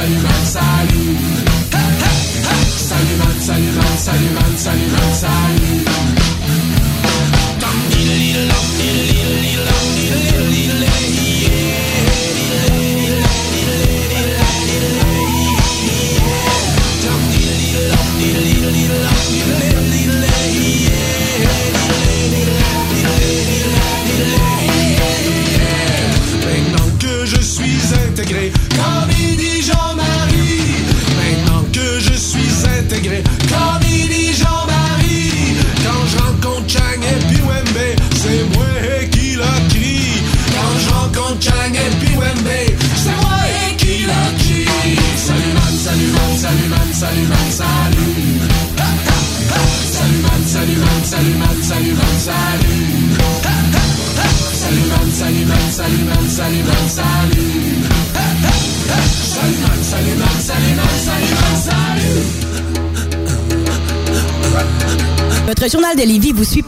[0.00, 0.56] sunrise.
[0.56, 0.89] I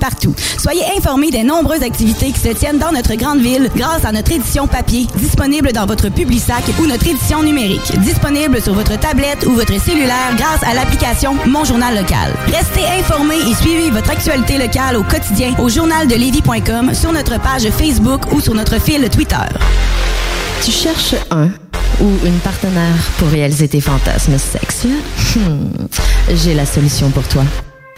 [0.02, 0.34] partout.
[0.58, 4.32] Soyez informés des nombreuses activités qui se tiennent dans notre grande ville grâce à notre
[4.32, 9.52] édition papier, disponible dans votre Publisac ou notre édition numérique, disponible sur votre tablette ou
[9.52, 12.34] votre cellulaire grâce à l'application Mon Journal Local.
[12.46, 18.32] Restez informés et suivez votre actualité locale au quotidien au journaldelevis.com, sur notre page Facebook
[18.32, 19.36] ou sur notre fil Twitter.
[20.64, 21.48] Tu cherches un
[22.00, 24.92] ou une partenaire pour réaliser tes fantasmes sexuels?
[25.36, 25.86] Hmm,
[26.34, 27.44] J'ai la solution pour toi.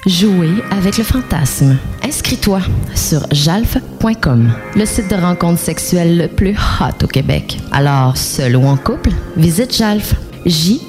[0.06, 1.78] Jouer avec le fantasme.
[2.02, 2.60] Inscris-toi
[2.94, 7.58] sur jalf.com, le site de rencontre sexuelle le plus hot au Québec.
[7.72, 10.14] Alors, seul ou en couple, visite jalf.
[10.44, 10.86] J-A-L-F.com.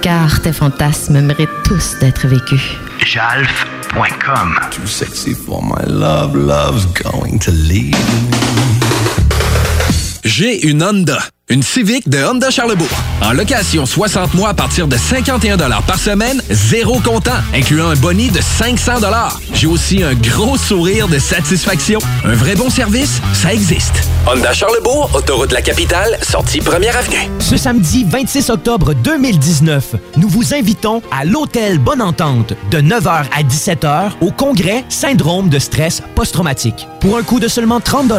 [0.00, 2.62] Car tes fantasmes méritent tous d'être vécus.
[3.04, 4.54] Jalf.com.
[4.70, 7.96] Too sexy for my love, love's going to leave
[10.24, 11.18] J'ai une Honda.
[11.52, 12.88] Une Civic de Honda Charlebourg.
[13.20, 18.30] En location 60 mois à partir de 51 par semaine, zéro comptant, incluant un boni
[18.30, 18.92] de 500
[19.52, 21.98] J'ai aussi un gros sourire de satisfaction.
[22.24, 24.08] Un vrai bon service, ça existe.
[24.26, 27.28] Honda Charlebourg, autoroute de la capitale, sortie première avenue.
[27.38, 33.42] Ce samedi 26 octobre 2019, nous vous invitons à l'Hôtel Bonne Entente de 9h à
[33.42, 36.88] 17h au congrès Syndrome de stress post-traumatique.
[37.00, 38.10] Pour un coût de seulement 30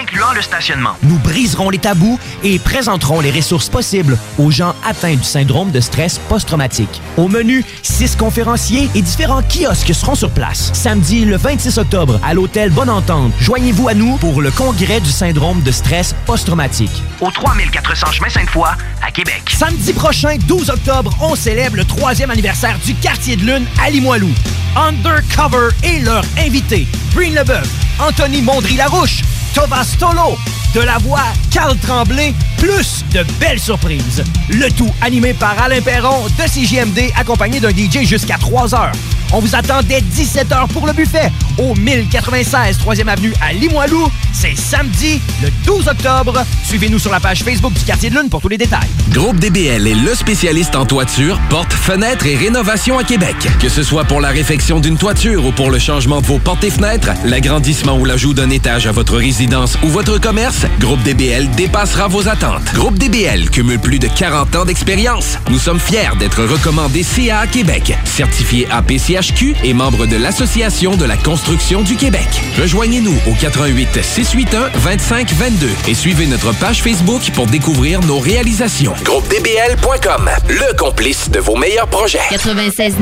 [0.00, 0.96] incluant le stationnement.
[1.02, 5.80] nous briserons les tabous et présenterons les ressources possibles aux gens atteints du syndrome de
[5.80, 7.02] stress post-traumatique.
[7.18, 10.70] Au menu, six conférenciers et différents kiosques seront sur place.
[10.72, 15.10] Samedi le 26 octobre à l'hôtel Bonne Entente, joignez-vous à nous pour le congrès du
[15.10, 17.02] syndrome de stress post-traumatique.
[17.20, 18.70] Au 3400 chemin Sainte-Foy,
[19.06, 19.42] à Québec.
[19.54, 24.30] Samedi prochain, 12 octobre, on célèbre le troisième anniversaire du quartier de lune à Limoilou.
[24.76, 27.68] Undercover et leur invité, Breen Leboeuf,
[28.00, 29.20] Anthony Mondry-Larouche,
[29.54, 30.36] Thomas Tolo,
[30.74, 34.22] de la voix Carl Tremblay, plus de belles surprises.
[34.48, 38.92] Le tout animé par Alain Perron de CJMD, accompagné d'un DJ jusqu'à 3 heures.
[39.34, 44.10] On vous attend dès 17h pour le buffet au 1096 3e Avenue à Limoilou.
[44.32, 46.44] C'est samedi, le 12 octobre.
[46.64, 48.88] Suivez-nous sur la page Facebook du Quartier de Lune pour tous les détails.
[49.10, 53.36] Groupe DBL est le spécialiste en toiture, portes, fenêtres et rénovation à Québec.
[53.60, 56.64] Que ce soit pour la réfection d'une toiture ou pour le changement de vos portes
[56.64, 59.41] et fenêtres, l'agrandissement ou l'ajout d'un étage à votre résidence
[59.82, 62.62] ou votre commerce, Groupe DBL dépassera vos attentes.
[62.74, 65.36] Groupe DBL cumule plus de 40 ans d'expérience.
[65.50, 71.16] Nous sommes fiers d'être recommandés CA Québec, certifié APCHQ et membre de l'Association de la
[71.16, 72.28] construction du Québec.
[72.60, 78.94] Rejoignez-nous au 88 681 25 22 et suivez notre page Facebook pour découvrir nos réalisations.
[79.02, 82.20] GroupeDBL.com, le complice de vos meilleurs projets.
[82.30, 82.94] 96.9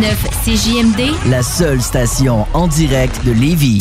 [0.44, 1.30] CJMD.
[1.30, 3.80] La seule station en direct de Lévis.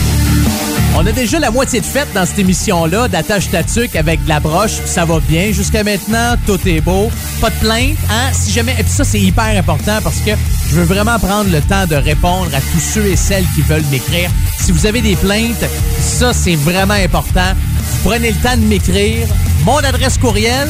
[0.97, 4.29] On a déjà la moitié de fête dans cette émission-là d'attache ta tuque avec de
[4.29, 4.73] la broche.
[4.85, 7.09] Ça va bien jusqu'à maintenant, tout est beau.
[7.39, 8.31] Pas de plainte, hein?
[8.33, 8.73] Si jamais.
[8.77, 10.31] Et puis ça, c'est hyper important parce que
[10.69, 13.85] je veux vraiment prendre le temps de répondre à tous ceux et celles qui veulent
[13.89, 14.29] m'écrire.
[14.59, 15.65] Si vous avez des plaintes,
[15.99, 17.53] ça, c'est vraiment important.
[18.03, 19.27] Prenez le temps de m'écrire.
[19.63, 20.67] Mon adresse courriel,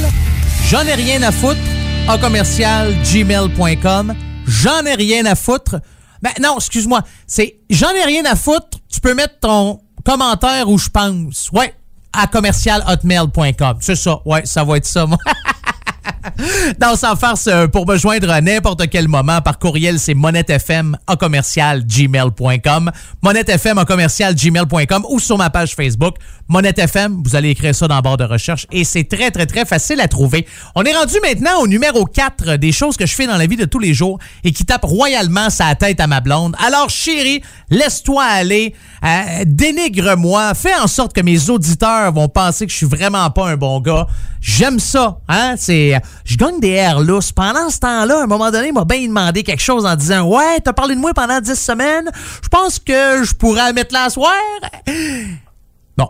[0.70, 1.60] j'en ai rien à foutre,
[2.08, 4.14] en commercial gmail.com.
[4.46, 5.78] J'en ai rien à foutre.
[6.22, 7.02] Ben non, excuse-moi.
[7.26, 8.78] C'est j'en ai rien à foutre.
[8.90, 11.49] Tu peux mettre ton commentaire où je pense.
[11.52, 11.74] Ouais,
[12.14, 13.78] à commercialhotmail.com.
[13.80, 14.20] C'est ça.
[14.26, 15.18] Ouais, ça va être ça, moi.
[16.80, 20.97] Dans sans farce, euh, pour me joindre à n'importe quel moment par courriel, c'est monettefm
[21.08, 22.91] à commercial gmail.com.
[23.22, 26.16] Monettefm commercial gmail.com ou sur ma page Facebook.
[26.47, 29.64] Monettefm, vous allez écrire ça dans la barre de recherche et c'est très, très, très
[29.64, 30.45] facile à trouver.
[30.76, 33.56] On est rendu maintenant au numéro 4 des choses que je fais dans la vie
[33.56, 36.56] de tous les jours et qui tape royalement sa tête à ma blonde.
[36.66, 38.74] Alors, chérie, laisse-toi aller,
[39.06, 43.47] euh, dénigre-moi, fais en sorte que mes auditeurs vont penser que je suis vraiment pas
[43.49, 44.08] un bon gars.
[44.41, 45.54] J'aime ça, hein?
[45.56, 47.32] C'est euh, je gagne des airs lousses.
[47.32, 50.28] Pendant ce temps-là, à un moment donné, il m'a bien demandé quelque chose en disant
[50.28, 52.10] Ouais, t'as parlé de moi pendant 10 semaines.
[52.44, 54.36] Je pense que je pourrais mettre la soirée.
[55.98, 56.10] Bon,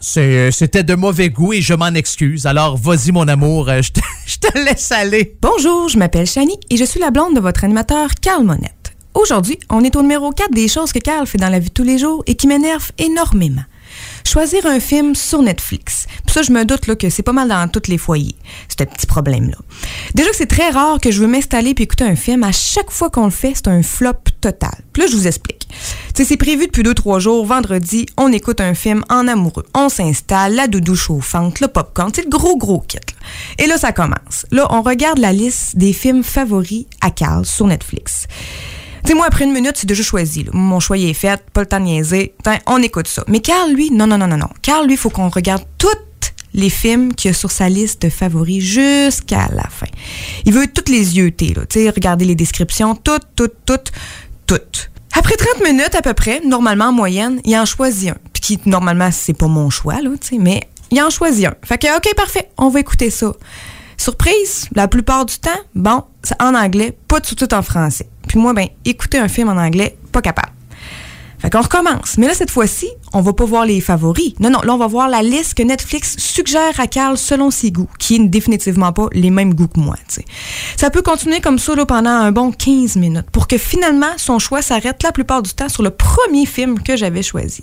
[0.00, 2.46] c'est- c'était de mauvais goût et je m'en excuse.
[2.46, 3.80] Alors, vas-y, mon amour, euh,
[4.26, 5.36] je te, laisse aller.
[5.40, 8.92] Bonjour, je m'appelle Shani et je suis la blonde de votre animateur Carl Monette.
[9.14, 11.72] Aujourd'hui, on est au numéro 4 des choses que Carl fait dans la vie de
[11.74, 13.62] tous les jours et qui m'énervent énormément.
[14.26, 16.06] Choisir un film sur Netflix.
[16.24, 18.34] Puis ça, je me doute là, que c'est pas mal dans tous les foyers,
[18.68, 19.56] ce petit problème-là.
[20.14, 22.42] Déjà que c'est très rare que je veux m'installer puis écouter un film.
[22.42, 24.74] À chaque fois qu'on le fait, c'est un flop total.
[24.92, 25.68] Puis là, je vous explique.
[26.14, 27.44] Tu c'est prévu depuis deux, trois jours.
[27.46, 29.66] Vendredi, on écoute un film en amoureux.
[29.74, 32.96] On s'installe, la doudou chauffante, le popcorn, c'est le gros, gros kit.
[32.96, 33.64] là.
[33.64, 34.46] Et là, ça commence.
[34.50, 38.26] Là, on regarde la liste des films favoris à Carl sur Netflix.
[39.06, 40.44] Sais, moi, après une minute, c'est déjà choisi.
[40.44, 40.50] là.
[40.54, 42.34] Mon choix est fait, pas le temps de niaiser.
[42.42, 43.22] Tain, on écoute ça.
[43.28, 44.48] Mais Carl, lui, non, non, non, non, non.
[44.62, 45.98] Carl, lui, il faut qu'on regarde toutes
[46.54, 49.88] les films qu'il a sur sa liste de favoris jusqu'à la fin.
[50.46, 51.66] Il veut toutes les yeux, là.
[51.66, 53.92] Tu sais, regarder les descriptions, toutes, toutes, toutes,
[54.46, 54.90] toutes.
[55.16, 58.16] Après 30 minutes à peu près, normalement en moyenne, il en choisit un.
[58.32, 61.54] Puis qui, normalement, c'est pas mon choix, là, tu sais, mais il en choisit un.
[61.62, 63.32] Fait que, OK, parfait, on va écouter ça.
[63.96, 68.08] Surprise, la plupart du temps, bon, c'est en anglais, pas de sous-titres en français.
[68.34, 70.50] Puis moi, ben, écouter un film en anglais, pas capable.
[71.38, 72.18] Fait qu'on recommence.
[72.18, 74.34] Mais là, cette fois-ci, on va pas voir les favoris.
[74.40, 77.70] Non, non, là, on va voir la liste que Netflix suggère à Carl selon ses
[77.70, 79.94] goûts, qui est définitivement pas les mêmes goûts que moi.
[80.76, 84.62] Ça peut continuer comme ça pendant un bon 15 minutes pour que finalement, son choix
[84.62, 87.62] s'arrête la plupart du temps sur le premier film que j'avais choisi.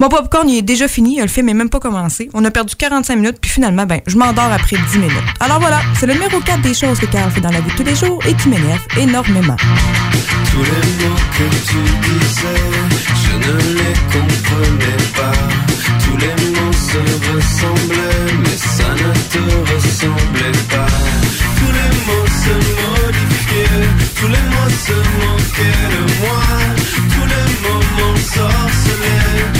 [0.00, 1.20] Mon popcorn, il est déjà fini.
[1.20, 2.30] Le film est même pas commencé.
[2.32, 5.12] On a perdu 45 minutes, puis finalement, ben, je m'endors après 10 minutes.
[5.40, 7.76] Alors voilà, c'est le numéro 4 des choses que Carl fait dans la vie de
[7.76, 9.56] tous les jours et qui m'énerve énormément.
[10.50, 12.64] Tous les mots que tu disais,
[13.22, 15.36] je ne les comprenais pas.
[16.02, 20.92] Tous les mots se ressemblaient, mais ça ne te ressemblait pas.
[21.58, 23.88] Tous les mots se modifiaient,
[24.18, 26.40] tous les mots se moquaient de moi.
[27.12, 29.59] Tous les mots m'ensorcelaient,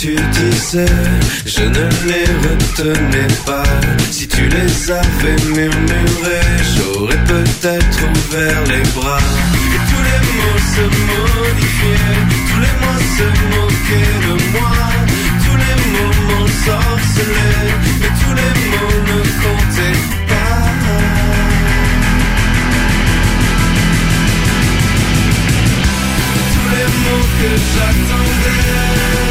[0.00, 0.86] tu disais,
[1.44, 3.64] je ne les retenais pas.
[4.12, 9.18] Si tu les avais murmurés, j'aurais peut-être ouvert les bras.
[9.74, 14.74] Et tous les mots se modifiaient, tous les mots se moquaient de moi.
[15.44, 20.60] Tous les mots m'ensorcelaient, mais tous les mots ne comptaient pas.
[26.54, 29.27] Tous les mots que j'attendais.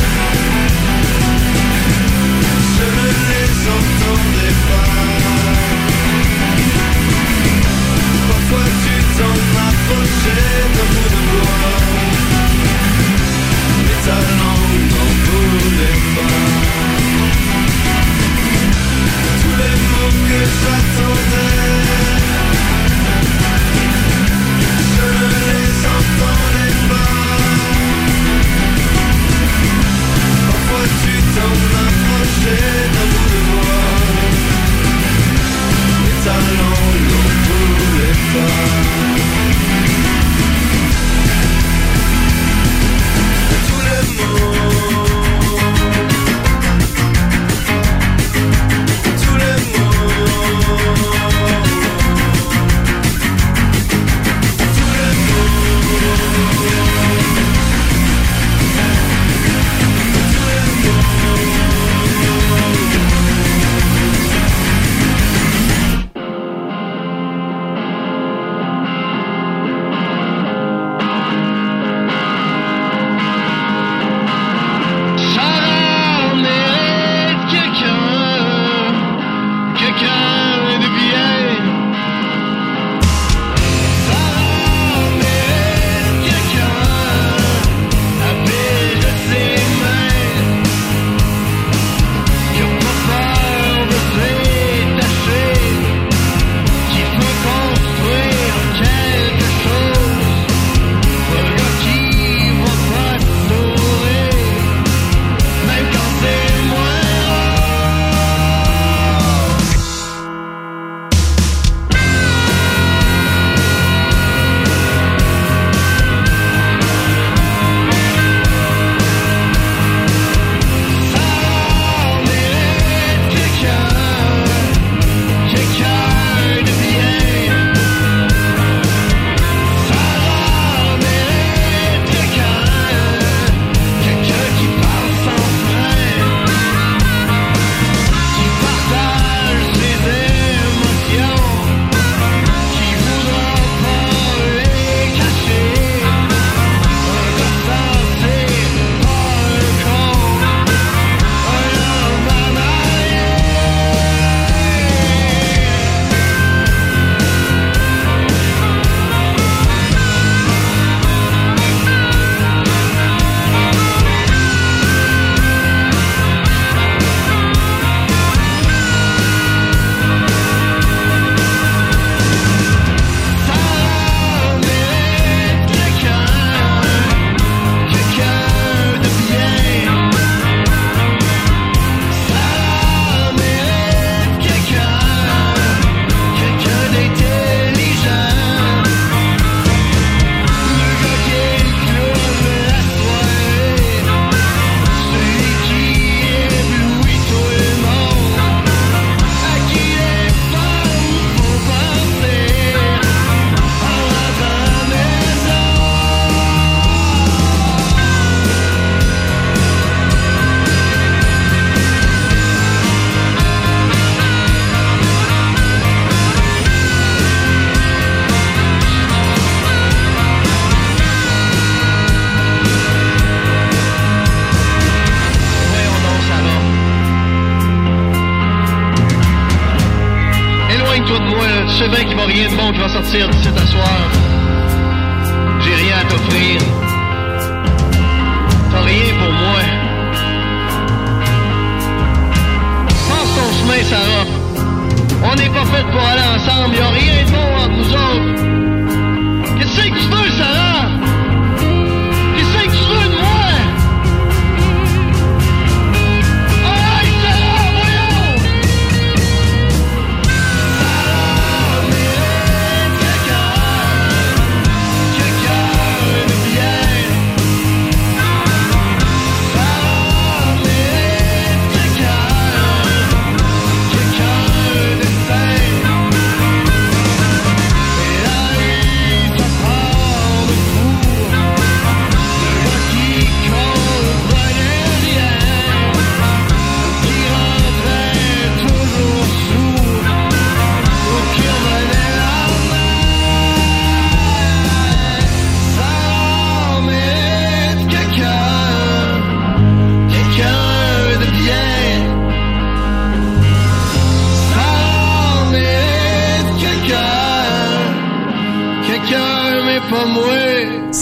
[20.49, 21.06] It's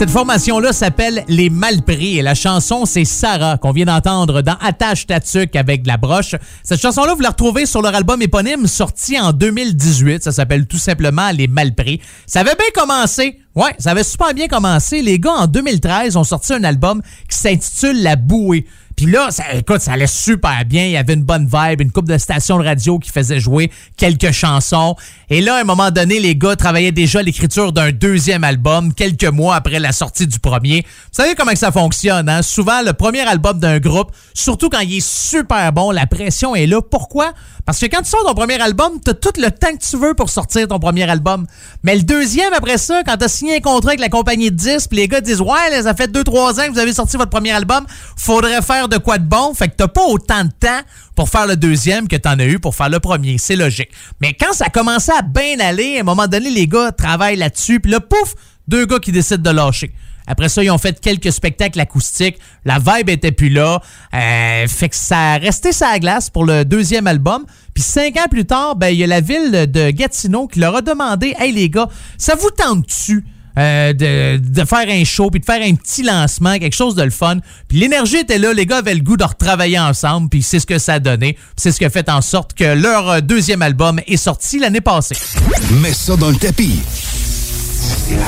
[0.05, 5.07] Cette formation-là s'appelle Les Malpris et la chanson, c'est Sarah, qu'on vient d'entendre dans Attache
[5.07, 6.35] Tatuc avec de la broche.
[6.61, 10.23] Cette chanson-là, vous la retrouvez sur leur album éponyme sorti en 2018.
[10.23, 12.01] Ça s'appelle tout simplement Les Malpris.
[12.27, 13.39] Ça avait bien commencé.
[13.55, 15.01] Ouais, ça avait super bien commencé.
[15.01, 18.67] Les gars, en 2013, ont sorti un album qui s'intitule La Bouée.
[18.95, 20.85] Puis là, écoute, ça allait super bien.
[20.85, 23.69] Il y avait une bonne vibe, une couple de stations de radio qui faisaient jouer
[23.97, 24.95] quelques chansons.
[25.29, 29.25] Et là, à un moment donné, les gars travaillaient déjà l'écriture d'un deuxième album, quelques
[29.25, 30.81] mois après la sortie du premier.
[30.85, 32.41] Vous savez comment que ça fonctionne, hein?
[32.41, 36.67] Souvent, le premier album d'un groupe, surtout quand il est super bon, la pression est
[36.67, 36.81] là.
[36.81, 37.33] Pourquoi?
[37.65, 40.13] Parce que quand tu sors ton premier album, t'as tout le temps que tu veux
[40.13, 41.47] pour sortir ton premier album.
[41.83, 44.89] Mais le deuxième, après ça, quand t'as signé un contrat avec la compagnie de disques,
[44.89, 47.31] puis les gars disent Ouais, là, ça fait 2-3 ans que vous avez sorti votre
[47.31, 47.85] premier album,
[48.15, 49.53] faudrait faire de quoi de bon.
[49.53, 50.81] Fait que t'as pas autant de temps
[51.15, 53.37] pour faire le deuxième que t'en as eu pour faire le premier.
[53.37, 53.89] C'est logique.
[54.21, 57.79] Mais quand ça commençait à bien aller, à un moment donné, les gars travaillent là-dessus,
[57.79, 58.35] puis là, pouf,
[58.67, 59.93] deux gars qui décident de lâcher.
[60.27, 62.37] Après ça, ils ont fait quelques spectacles acoustiques.
[62.65, 63.81] La vibe était plus là.
[64.13, 67.45] Euh, fait que ça a resté sa glace pour le deuxième album.
[67.73, 70.75] Puis cinq ans plus tard, ben il y a la ville de Gatineau qui leur
[70.75, 73.23] a demandé Hey les gars, ça vous tente-tu
[73.57, 77.09] euh, de, faire un show puis de faire un petit lancement, quelque chose de le
[77.09, 77.37] fun.
[77.67, 80.65] Puis l'énergie était là, les gars avaient le goût de retravailler ensemble, puis c'est ce
[80.65, 81.37] que ça a donné.
[81.55, 84.81] C'est ce qui a fait en sorte que leur euh, deuxième album est sorti l'année
[84.81, 85.15] passée.
[85.81, 86.79] Mets ça dans le tapis.
[88.07, 88.25] C'est la.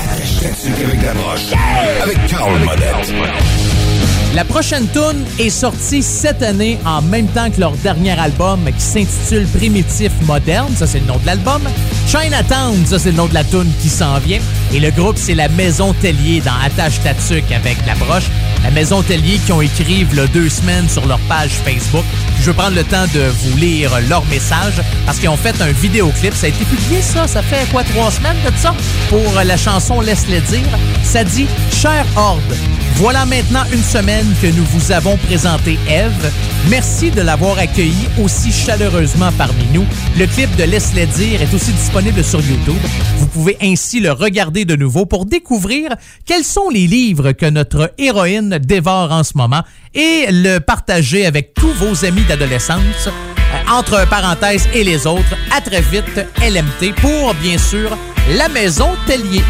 [4.37, 8.83] La prochaine tune est sortie cette année en même temps que leur dernier album qui
[8.85, 11.63] s'intitule Primitif Moderne, ça c'est le nom de l'album.
[12.07, 14.37] Chinatown, ça c'est le nom de la tune qui s'en vient.
[14.71, 18.25] Et le groupe c'est la Maison Tellier dans Attache Tatuc avec la broche.
[18.63, 22.05] La Maison Tellier qui ont écrit là, deux semaines sur leur page Facebook.
[22.39, 25.71] Je veux prendre le temps de vous lire leur message parce qu'ils ont fait un
[25.71, 26.35] vidéoclip.
[26.35, 28.75] Ça a été publié ça, ça fait quoi trois semaines de ça?
[29.09, 30.77] Pour la chanson Laisse-le dire.
[31.03, 32.55] Ça dit Cher Horde.
[32.97, 36.31] Voilà maintenant une semaine que nous vous avons présenté Eve.
[36.69, 39.85] Merci de l'avoir accueilli aussi chaleureusement parmi nous.
[40.17, 42.81] Le clip de Laisse-les dire est aussi disponible sur YouTube.
[43.17, 45.95] Vous pouvez ainsi le regarder de nouveau pour découvrir
[46.25, 49.63] quels sont les livres que notre héroïne dévore en ce moment
[49.93, 53.07] et le partager avec tous vos amis d'adolescence.
[53.07, 57.97] Euh, Entre parenthèses et les autres, à très vite, LMT pour, bien sûr,
[58.35, 59.43] la maison Tellier.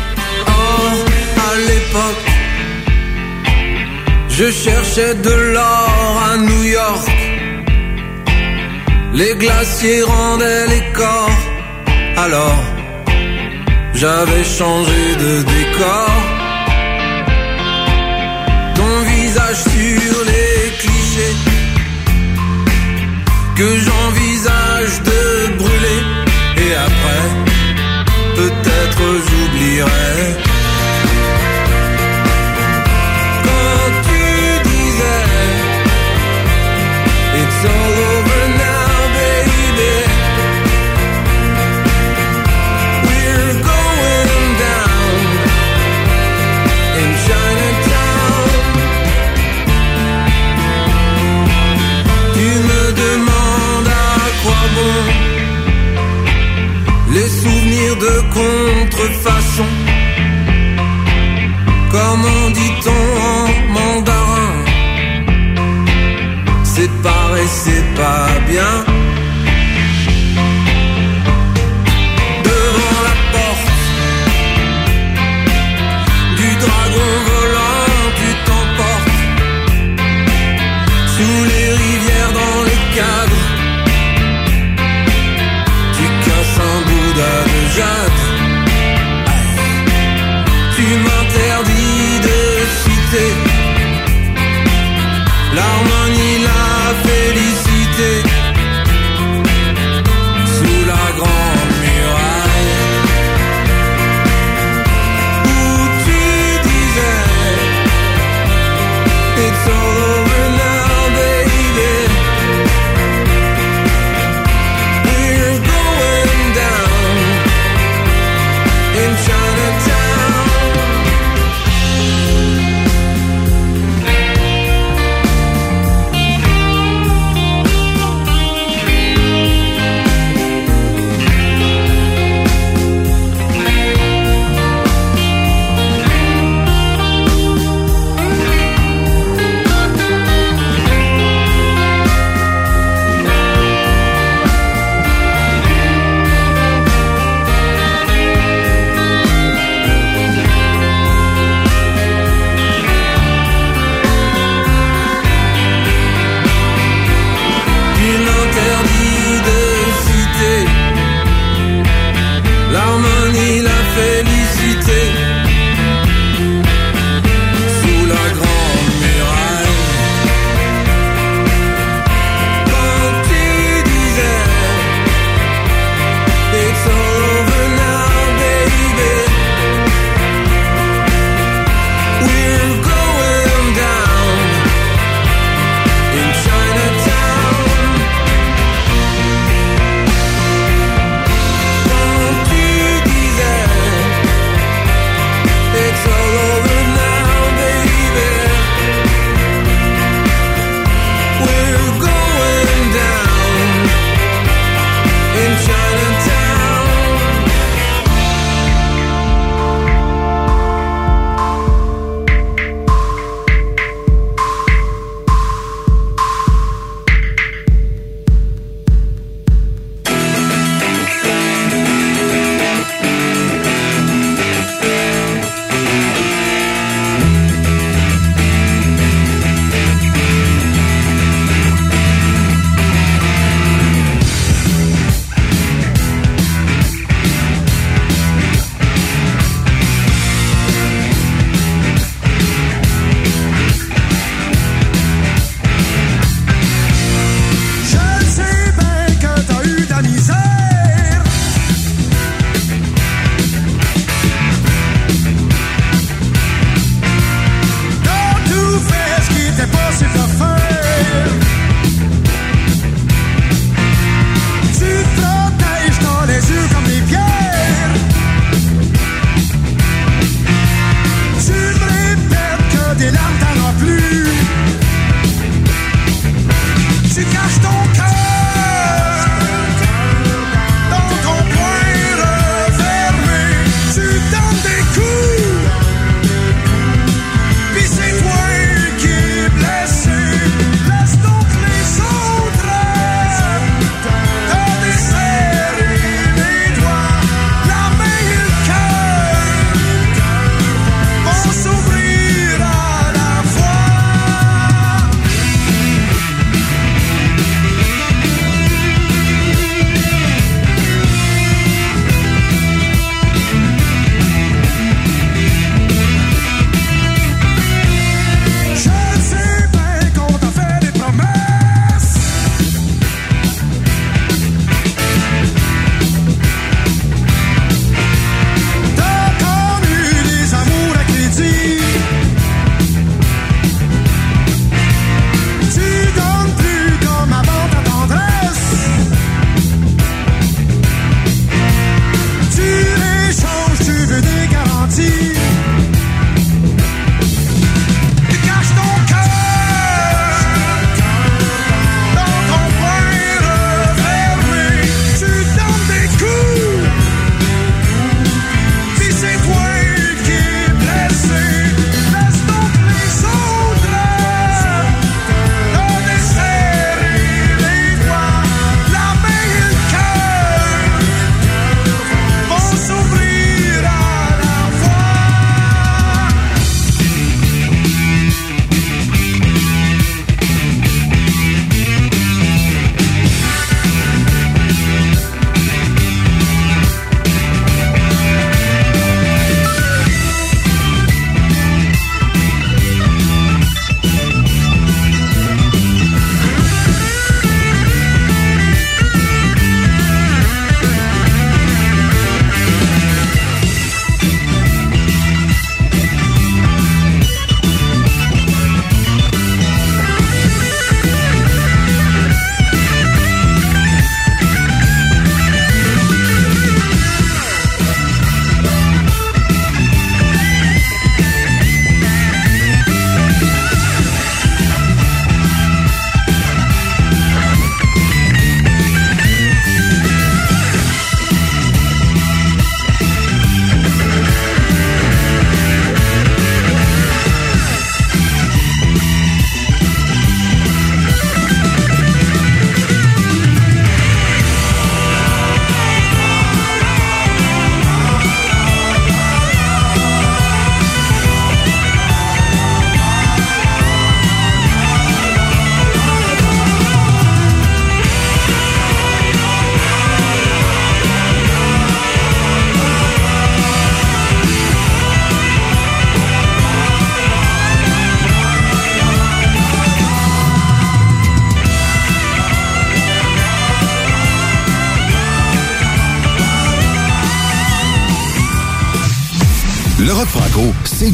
[0.45, 2.36] à l'époque,
[4.37, 7.09] je cherchais de l'or à New York.
[9.13, 11.39] Les glaciers rendaient les corps.
[12.17, 12.61] Alors,
[13.95, 16.11] j'avais changé de décor.
[18.75, 21.37] Ton visage sur les clichés
[23.59, 26.01] que j'envisage de brûler.
[26.63, 27.25] Et après,
[28.35, 30.46] peut-être j'oublierai.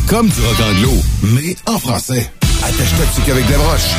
[0.07, 0.91] Comme du rock anglo,
[1.23, 2.29] mais en français.
[2.63, 3.89] Attache-toi dessus qu'avec la broche,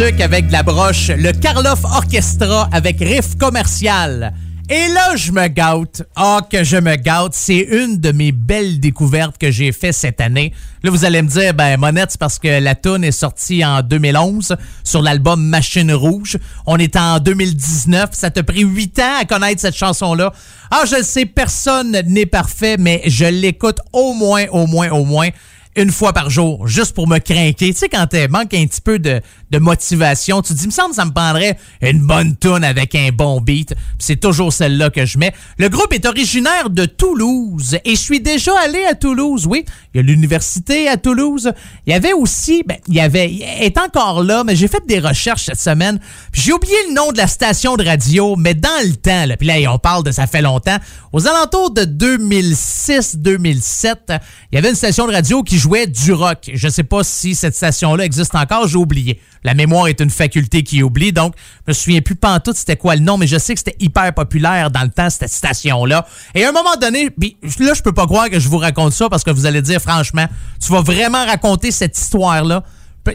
[0.00, 4.32] avec de la broche, le Karloff Orchestra avec riff commercial.
[4.70, 6.02] Et là, je me gâte.
[6.14, 7.32] Ah, que je me gâte.
[7.32, 10.52] C'est une de mes belles découvertes que j'ai fait cette année.
[10.84, 14.54] Là, vous allez me dire, ben, Monette, parce que la tune est sortie en 2011
[14.84, 16.38] sur l'album Machine Rouge.
[16.66, 18.10] On est en 2019.
[18.12, 20.32] Ça t'a pris huit ans à connaître cette chanson-là.
[20.70, 25.04] Ah, je le sais, personne n'est parfait, mais je l'écoute au moins, au moins, au
[25.04, 25.30] moins
[25.76, 27.72] une fois par jour, juste pour me craquer.
[27.72, 29.20] Tu sais, quand tu manques un petit peu de,
[29.58, 33.40] motivation, tu te dis, me semble ça me prendrait une bonne tune avec un bon
[33.40, 33.74] beat.
[33.98, 35.32] C'est toujours celle-là que je mets.
[35.58, 39.64] Le groupe est originaire de Toulouse et je suis déjà allé à Toulouse, oui.
[40.00, 41.52] L'université à Toulouse.
[41.86, 44.84] Il y avait aussi, ben, il y avait, il est encore là, mais j'ai fait
[44.86, 45.98] des recherches cette semaine.
[46.32, 49.46] J'ai oublié le nom de la station de radio, mais dans le temps, là, puis
[49.46, 50.76] là, on parle de ça fait longtemps,
[51.12, 54.20] aux alentours de 2006-2007,
[54.52, 56.50] il y avait une station de radio qui jouait du rock.
[56.52, 59.20] Je sais pas si cette station-là existe encore, j'ai oublié.
[59.44, 61.34] La mémoire est une faculté qui oublie, donc
[61.66, 64.12] je me souviens plus pantoute c'était quoi le nom, mais je sais que c'était hyper
[64.12, 66.06] populaire dans le temps, cette station-là.
[66.34, 68.92] Et à un moment donné, puis là, je peux pas croire que je vous raconte
[68.92, 70.26] ça parce que vous allez dire, franchement,
[70.60, 72.62] tu vas vraiment raconter cette histoire-là.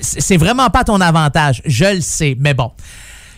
[0.01, 2.71] C'est vraiment pas ton avantage, je le sais, mais bon.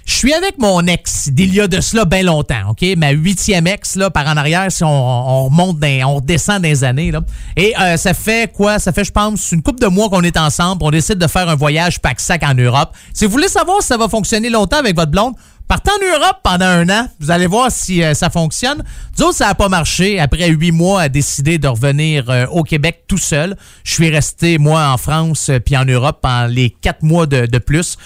[0.05, 2.85] Je suis avec mon ex d'il y a de cela bien longtemps, OK?
[2.95, 7.21] Ma huitième ex, là, par en arrière, si on, on on redescend des années, là.
[7.57, 8.77] Et euh, ça fait quoi?
[8.77, 10.83] Ça fait, je pense, une couple de mois qu'on est ensemble.
[10.83, 12.95] On décide de faire un voyage pack-sac en Europe.
[13.15, 15.33] Si vous voulez savoir si ça va fonctionner longtemps avec votre blonde,
[15.67, 17.07] Partez en Europe pendant un an.
[17.19, 18.83] Vous allez voir si euh, ça fonctionne.
[19.17, 20.19] Nous autres, ça n'a pas marché.
[20.19, 23.57] Après huit mois, à décider de revenir euh, au Québec tout seul.
[23.83, 27.57] Je suis resté, moi, en France euh, puis en Europe pendant les quatre mois de,
[27.57, 27.97] plus.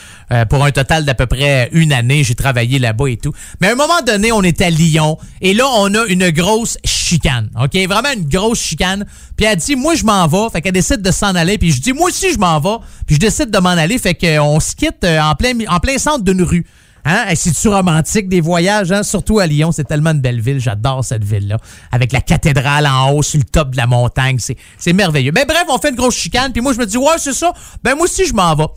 [0.50, 2.24] pour un total d'à peu près une année.
[2.24, 3.34] J'ai travaillé là-bas et tout.
[3.60, 5.18] Mais à un moment donné, on est à Lyon.
[5.42, 7.50] Et là, on a une grosse chicane.
[7.62, 7.76] OK?
[7.90, 9.06] Vraiment une grosse chicane.
[9.36, 10.50] Puis elle dit, moi, je m'en vais.
[10.54, 11.58] Fait qu'elle décide de s'en aller.
[11.58, 12.78] Puis je dis, moi aussi, je m'en vais.
[13.06, 13.98] Puis je décide de m'en aller.
[13.98, 16.66] Fait qu'on se quitte en plein, en plein centre d'une rue.
[17.06, 17.26] Hein?
[17.36, 19.04] C'est-tu romantique des voyages, hein?
[19.04, 19.72] surtout à Lyon?
[19.72, 20.60] C'est tellement une belle ville.
[20.60, 21.58] J'adore cette ville-là.
[21.92, 24.38] Avec la cathédrale en haut, sur le top de la montagne.
[24.78, 25.32] C'est merveilleux.
[25.34, 26.52] Mais bref, on fait une grosse chicane.
[26.52, 27.54] Puis moi, je me dis, ouais, c'est ça.
[27.84, 28.68] Ben, moi aussi, je m'en vais.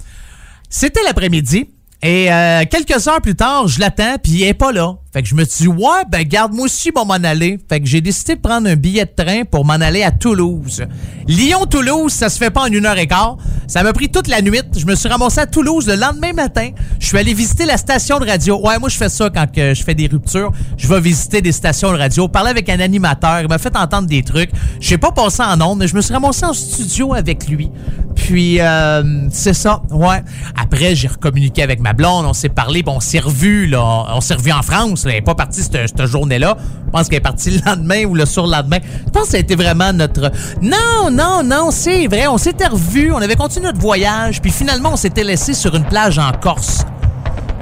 [0.69, 1.69] C'était l'après-midi.
[2.03, 4.95] Et euh, quelques heures plus tard, je l'attends, puis il est pas là.
[5.13, 7.59] Fait que je me suis dit, ouais, ben garde, moi aussi, bon, m'en aller.
[7.69, 10.83] Fait que j'ai décidé de prendre un billet de train pour m'en aller à Toulouse.
[11.29, 13.37] Lyon-Toulouse, ça se fait pas en une heure et quart.
[13.67, 14.63] Ça m'a pris toute la nuit.
[14.75, 16.71] Je me suis ramassé à Toulouse le lendemain matin.
[16.99, 18.59] Je suis allé visiter la station de radio.
[18.67, 20.51] Ouais, moi, je fais ça quand que je fais des ruptures.
[20.79, 23.41] Je vais visiter des stations de radio, parler avec un animateur.
[23.43, 24.51] Il m'a fait entendre des trucs.
[24.81, 27.71] Je sais pas passer en ondes, mais je me suis ramassé en studio avec lui.
[28.15, 30.23] Puis, euh, c'est ça, ouais.
[30.57, 32.25] Après, j'ai recommuniqué avec ma blonde.
[32.25, 34.07] On s'est parlé, puis on s'est revus, là.
[34.15, 35.02] On s'est revus en France.
[35.07, 36.57] Elle n'est pas partie cette, cette journée-là.
[36.87, 38.79] Je pense qu'elle est partie le lendemain ou le surlendemain.
[39.07, 40.31] Je pense que ça a été vraiment notre...
[40.61, 42.27] Non, non, non, c'est vrai.
[42.27, 43.13] On s'était revus.
[43.13, 44.41] On avait continué notre voyage.
[44.41, 46.85] Puis finalement, on s'était laissé sur une plage en Corse.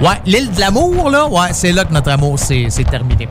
[0.01, 3.29] Ouais, l'île de l'amour, là, ouais, c'est là que notre amour s'est terminé.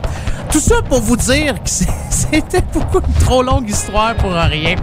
[0.49, 1.69] Tout ça pour vous dire que
[2.09, 4.77] c'était beaucoup une trop longue histoire pour rien.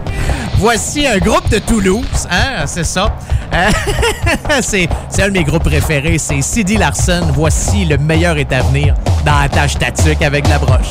[0.57, 3.17] Voici un groupe de Toulouse, hein, c'est ça.
[3.53, 3.71] Euh,
[4.61, 4.87] c'est
[5.19, 7.21] un de mes groupes préférés, c'est Sidi Larson.
[7.33, 8.93] Voici le meilleur est à venir
[9.25, 10.89] dans la tâche tatuc avec la broche.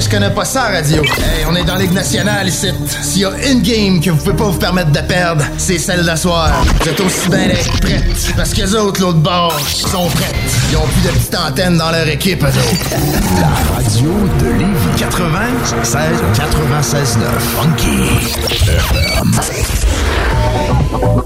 [0.00, 1.02] Que je connais pas ça, radio.
[1.02, 2.68] Hey, on est dans Ligue nationale ici.
[3.02, 6.04] S'il y a une game que vous pouvez pas vous permettre de perdre, c'est celle
[6.04, 6.64] d'asseoir.
[6.80, 8.34] Vous êtes aussi bien d'être prêtes.
[8.36, 10.34] Parce que les autres, l'autre bord, sont prêtes.
[10.70, 12.96] Ils ont plus de petites antennes dans leur équipe, eux autres.
[13.40, 14.10] La radio
[14.40, 15.92] de Lévis 96
[16.34, 17.28] 96 9
[17.60, 17.90] Funky.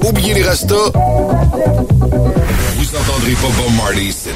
[0.09, 0.93] Oubliez les restos.
[2.77, 4.31] Vous entendrez pas Bob Marley ici.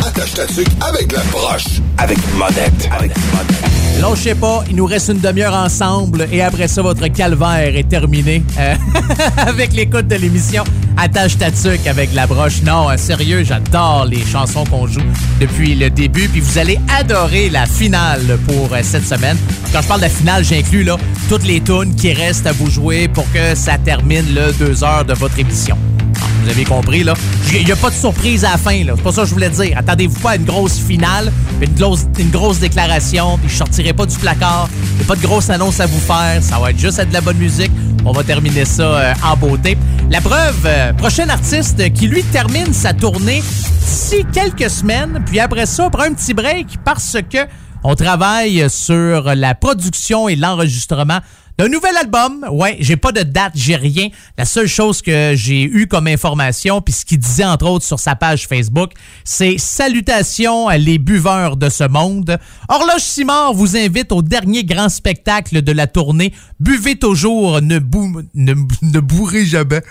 [0.00, 1.83] Attache ta tuque avec la broche.
[1.98, 2.88] Avec monette.
[2.90, 4.00] Avec monette.
[4.00, 8.42] Lâchez pas, il nous reste une demi-heure ensemble et après ça, votre calvaire est terminé
[8.58, 8.74] euh,
[9.46, 10.64] avec l'écoute de l'émission
[10.96, 11.46] Attache ta
[11.90, 12.62] avec la broche.
[12.62, 15.00] Non, euh, sérieux, j'adore les chansons qu'on joue
[15.40, 16.28] depuis le début.
[16.28, 19.36] Puis vous allez adorer la finale pour euh, cette semaine.
[19.72, 20.96] Quand je parle de la finale, j'inclus là
[21.28, 25.04] toutes les tunes qui restent à vous jouer pour que ça termine le deux heures
[25.04, 25.76] de votre émission.
[26.20, 27.14] Ah, Vous avez compris, là.
[27.52, 28.92] Il n'y a pas de surprise à la fin, là.
[28.96, 29.76] C'est pas ça que je voulais dire.
[29.76, 34.68] Attendez-vous pas à une grosse finale, une grosse, déclaration, puis je sortirai pas du placard.
[35.00, 36.42] A pas de grosse annonce à vous faire.
[36.42, 37.70] Ça va être juste de la bonne musique.
[38.04, 39.78] On va terminer ça euh, en beauté.
[40.10, 43.42] La preuve, euh, prochain artiste qui, lui, termine sa tournée
[43.80, 47.38] d'ici quelques semaines, puis après ça, on prend un petit break parce que
[47.82, 51.18] on travaille sur la production et l'enregistrement
[51.58, 52.44] d'un nouvel album.
[52.50, 54.08] Ouais, j'ai pas de date, j'ai rien.
[54.36, 58.00] La seule chose que j'ai eu comme information, puis ce qu'il disait entre autres sur
[58.00, 58.92] sa page Facebook,
[59.24, 62.38] c'est salutations à les buveurs de ce monde.
[62.68, 66.32] Horloge Simard vous invite au dernier grand spectacle de la tournée.
[66.58, 69.82] Buvez toujours, ne, bou ne, bourrez jamais.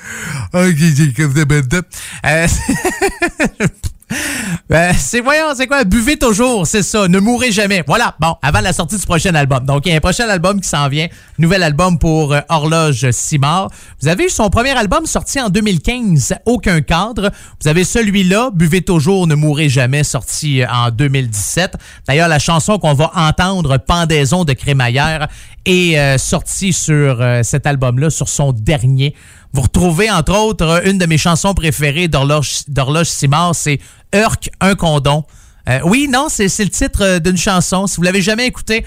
[4.72, 5.84] Euh, c'est voyons, c'est quoi?
[5.84, 7.07] Buvez toujours, c'est ça.
[7.07, 7.84] Ne mourrez jamais.
[7.85, 8.15] Voilà.
[8.19, 9.65] Bon, avant la sortie du prochain album.
[9.65, 11.07] Donc, il y a un prochain album qui s'en vient.
[11.38, 13.69] Nouvel album pour euh, Horloge Simard.
[14.02, 17.31] Vous avez eu son premier album sorti en 2015, Aucun cadre.
[17.61, 21.76] Vous avez celui-là, Buvez toujours, ne mourrez jamais, sorti euh, en 2017.
[22.07, 25.27] D'ailleurs, la chanson qu'on va entendre, Pendaison de Crémaillère,
[25.65, 29.14] est euh, sortie sur cet album-là, sur son dernier.
[29.53, 33.80] Vous retrouvez, entre autres, euh, une de mes chansons préférées d'Horloge Simard, c'est
[34.13, 35.23] Urk, un condom.
[35.69, 37.88] Euh, oui, non, c'est le titre euh, d'une chanson.
[37.88, 38.85] Si vous l'avez jamais écouté,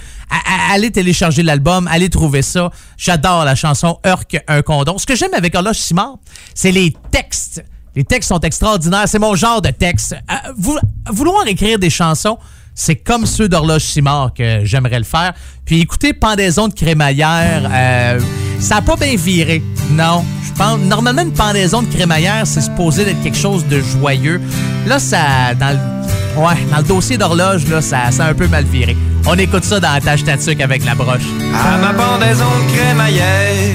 [0.71, 2.69] allez télécharger l'album, allez trouver ça.
[2.97, 4.97] J'adore la chanson Urk, un condom.
[4.97, 6.17] Ce que j'aime avec Horloge Simard,
[6.53, 7.63] c'est les textes.
[7.95, 9.05] Les textes sont extraordinaires.
[9.07, 10.15] C'est mon genre de texte.
[10.55, 10.77] Vou-
[11.09, 12.37] vouloir écrire des chansons,
[12.75, 15.33] c'est comme ceux d'Horloge Simard que j'aimerais le faire.
[15.65, 18.19] Puis écoutez Pendaison de crémaillère, euh,
[18.59, 19.61] ça n'a pas bien viré.
[19.91, 20.79] Non, je pense.
[20.79, 24.41] Normalement, une pendaison de crémaillère, c'est supposé d'être quelque chose de joyeux.
[24.85, 25.53] Là, ça.
[25.59, 28.95] Dans le, ouais, dans le dossier d'horloge, là, ça, ça a un peu mal viré.
[29.25, 31.27] On écoute ça dans la tâche tatuc avec la broche.
[31.53, 33.73] À ma pendaison de crémaillère,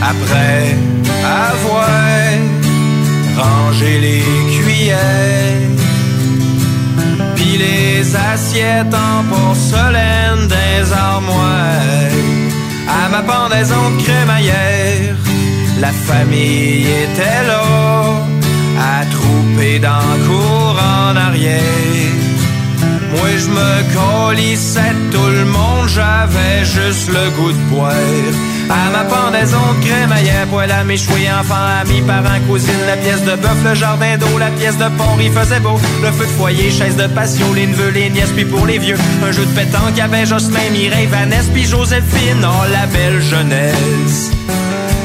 [0.00, 0.76] après
[1.24, 1.88] avoir
[3.36, 4.22] rangé les
[4.62, 4.98] cuillères,
[7.34, 12.07] puis les assiettes en porcelaine des armoires.
[12.88, 15.14] À ma pendaison crémaillère,
[15.80, 17.62] la famille était là,
[18.78, 22.18] à trouper dans la cour en arrière.
[23.12, 28.34] Moi je me colissais tout le monde, j'avais juste le goût de boire.
[28.70, 33.34] À ma pendaison de crémaillère, poêle à méchouer, enfants, amis, parents, cousines, la pièce de
[33.36, 35.78] bœuf, le jardin d'eau, la pièce de porc, il faisait beau.
[36.02, 38.96] Le feu de foyer, chaise de patio, les neveux, les nièces, puis pour les vieux,
[39.26, 44.30] un jeu de pétanque avait Jocelyn, Mireille, Vanessa, puis Joséphine, oh la belle jeunesse.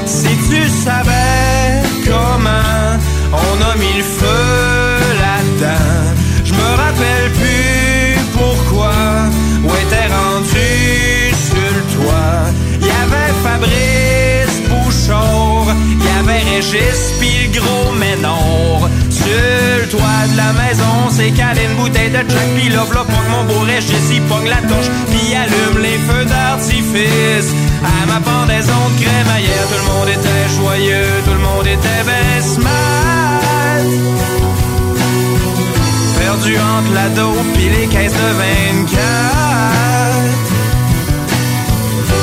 [0.05, 2.99] Si tu savais comment
[3.31, 4.82] on a mis le feu?
[17.19, 18.89] Pis le gros Ménor.
[19.09, 19.25] Sur
[19.81, 23.29] le toit de la maison, c'est calé une bouteille de Jack pis là, v'là pogne
[23.31, 27.51] mon beau Régis, il pogne la torche pis allume les feux d'artifice.
[27.83, 32.71] À ma pendaison de crémaillère, tout le monde était joyeux, tout le monde était smart.
[36.19, 38.29] Perdu entre la dope pis les caisses de
[38.87, 38.99] 24.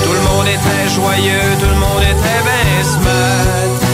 [0.05, 2.41] Tout le monde était joyeux, tout le monde était
[2.85, 3.90] smart.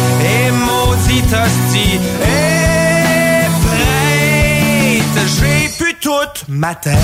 [0.47, 6.94] Et maudit hostie, et prête, j'ai pu toute ma tête.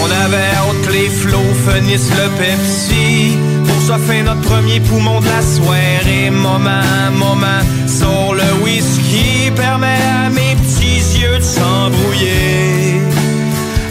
[0.00, 3.38] On avait hâte les flots finissent le Pepsi
[3.88, 10.28] ça fait notre premier poumon de la soirée Moment, moment, sur le whisky Permet à
[10.28, 13.00] mes petits yeux de s'embrouiller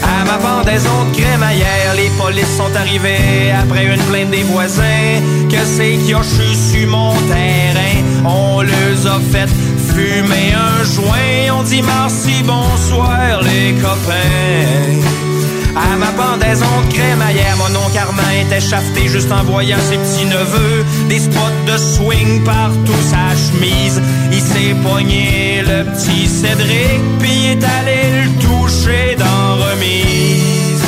[0.04, 5.20] À ma pendaison de crémaillère, les polices sont arrivés après une plainte des voisins.
[5.50, 7.96] Que c'est qui a sur mon terrain?
[8.24, 9.50] On les a fait
[9.92, 11.58] fumer un joint.
[11.58, 15.27] On dit merci, bonsoir les copains.
[15.78, 20.26] À ma pendaison de crémaillère, mon oncle Armand était chafeté juste en voyant ses petits
[20.26, 20.84] neveux.
[21.08, 24.02] Des spots de swing partout sa chemise.
[24.32, 30.82] Il s'est pogné le petit Cédric, puis est allé le toucher dans remise.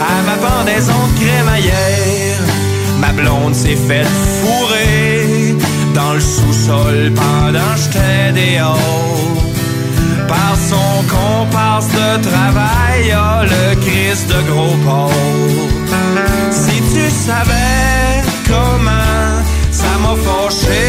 [0.00, 2.40] À ma pendaison de crémaillère,
[2.98, 4.08] ma blonde s'est faite
[4.42, 5.54] fourrer
[5.94, 9.35] dans le sous-sol pendant j'étais dehors
[10.28, 13.14] par son comparse de travail,
[13.52, 15.12] le Christ de gros porc.
[16.50, 20.84] Si tu savais comment ça m'a fâché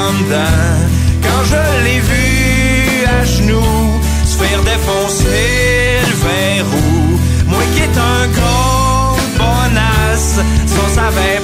[0.00, 0.76] en dedans,
[1.22, 7.18] quand je l'ai vu à genoux se faire défoncer le verrou,
[7.48, 11.40] moi qui est un gros bonasse, ça savait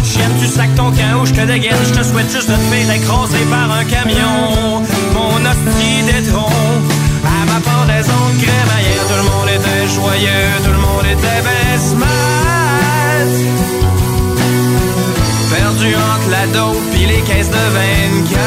[0.00, 2.54] de chienne, tu sacs ton camp ou je te dégaine, je te souhaite juste de
[2.54, 4.82] te faire écraser par un camion.
[5.12, 6.48] Mon hostie d'étron,
[7.24, 11.94] à ma pendaison de crémaillère, tout le monde était joyeux, tout le monde était baisse
[15.50, 18.44] Perdu entre la dope pis les caisses de 24.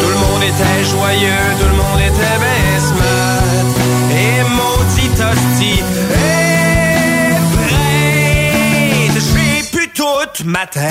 [0.00, 2.92] Tout le monde était joyeux, tout le monde était baisse
[4.12, 5.82] Et maudit hostie,
[10.38, 10.84] pu toute ma tête.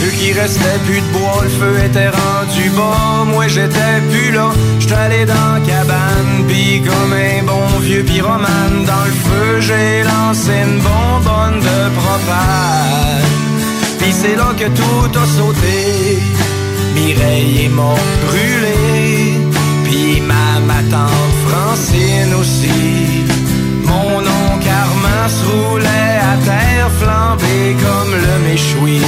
[0.00, 3.24] Vu qu'il restait plus de bois, le feu était rendu bas.
[3.26, 6.46] Moi j'étais plus là, j'étais allé dans la cabane.
[6.48, 13.22] Pis comme un bon vieux pyromane, dans le feu j'ai lancé une bonbonne de propane.
[13.98, 16.45] Pis c'est là que tout a sauté.
[17.06, 19.38] Mireille est morte brûlée.
[19.84, 23.24] Pis ma, ma tante Francine aussi.
[23.84, 29.00] Mon oncle Armand se roulait à terre flambé comme le méchoui.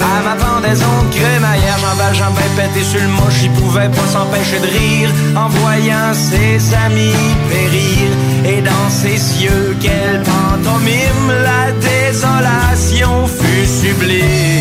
[0.00, 4.58] À ma pendaison de crémaillère, Jean Valjean pété sur le moche, il pouvait pas s'empêcher
[4.60, 7.12] de rire en voyant ses amis
[7.50, 8.08] périr.
[8.46, 14.57] Et dans ses cieux, quelle pantomime, la désolation fut sublime.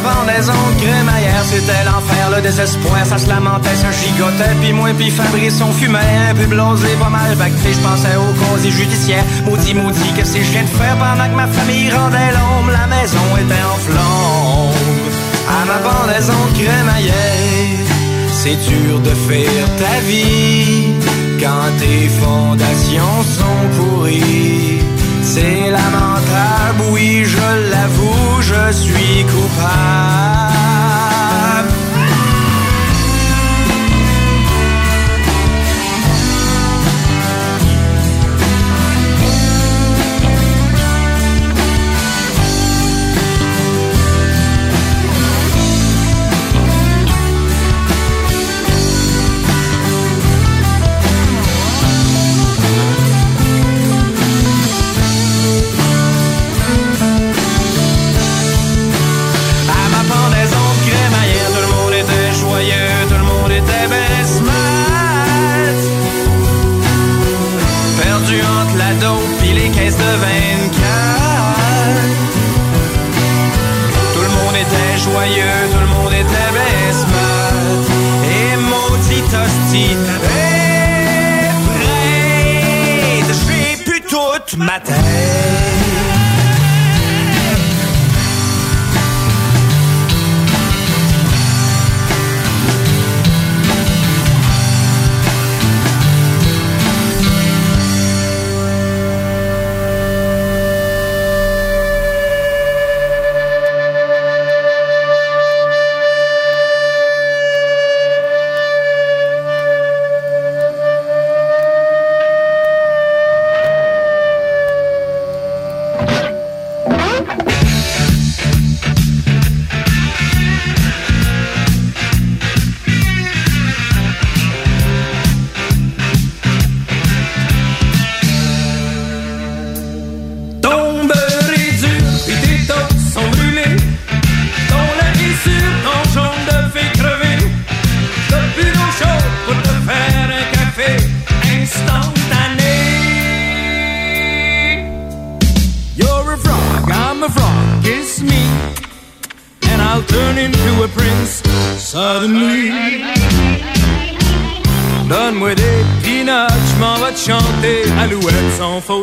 [0.00, 4.72] À ma pendaison de crémaillère, c'était l'enfer, le désespoir, ça se lamentait, ça gigotait, puis
[4.72, 9.24] moi, puis Fabrice, on fumait, peu blasé, pas mal bacté, je pensais aux causes judiciaires,
[9.44, 12.86] maudit, maudit, que c'est je viens de faire pendant que ma famille rendait l'ombre, la
[12.86, 14.74] maison était en flambe.
[15.48, 17.86] À ma pendaison crémaillère,
[18.32, 20.94] c'est dur de faire ta vie
[21.40, 24.79] quand tes fondations sont pourries.
[25.32, 30.59] C'est lamentable, oui, je l'avoue, je suis coupable.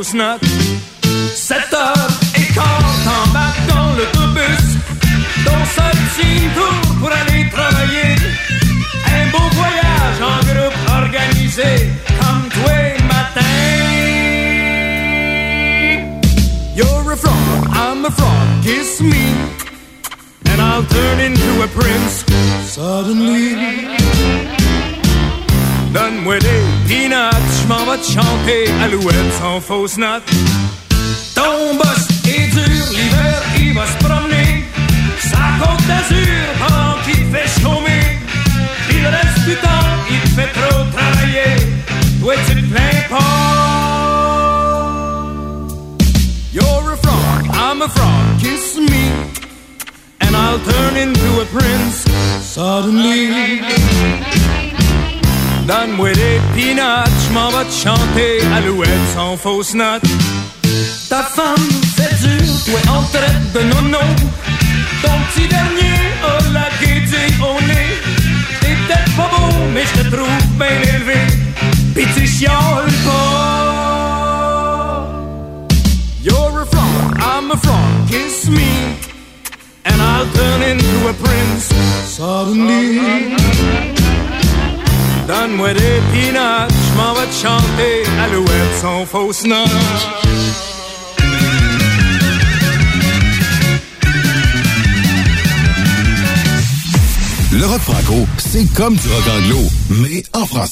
[0.07, 0.47] Sans fausse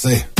[0.07, 0.34] en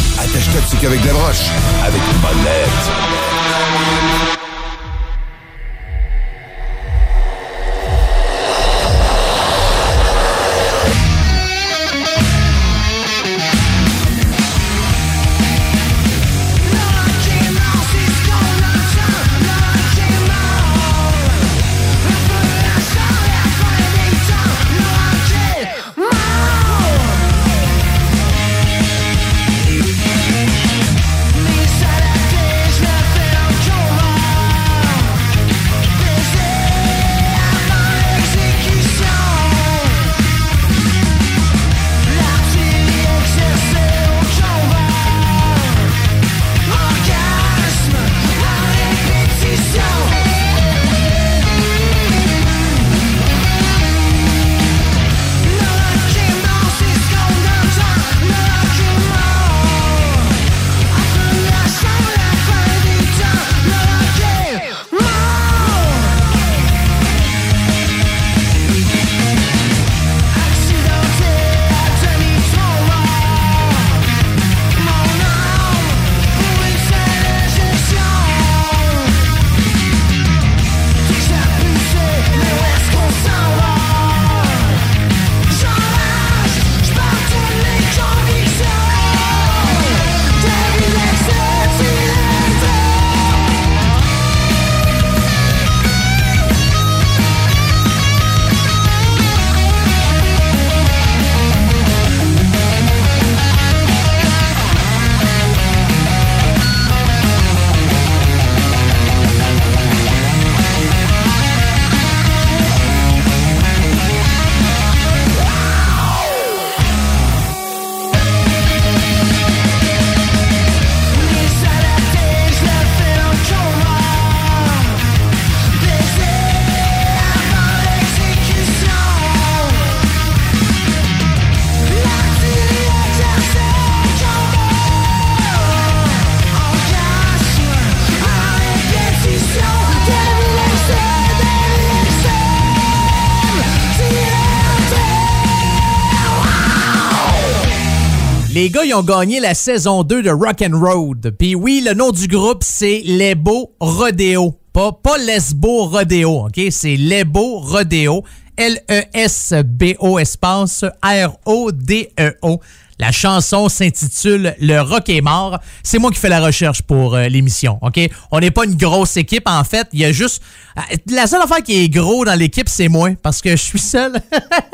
[148.96, 151.36] ont gagné la saison 2 de Rock and Road.
[151.38, 154.54] Puis oui, le nom du groupe, c'est Les Beaux Rodeo.
[154.72, 156.62] Pas, pas Lesbo Rodeo, OK?
[156.70, 158.24] C'est Les Beaux Rodeo.
[158.56, 162.62] L-E-S-B-O espace R-O-D-E-O.
[162.98, 165.60] La chanson s'intitule Le rock est mort.
[165.84, 168.00] C'est moi qui fais la recherche pour euh, l'émission, OK?
[168.32, 169.88] On n'est pas une grosse équipe, en fait.
[169.92, 170.42] Il y a juste...
[170.78, 173.80] euh, La seule affaire qui est gros dans l'équipe, c'est moi, parce que je suis
[173.80, 174.14] seul.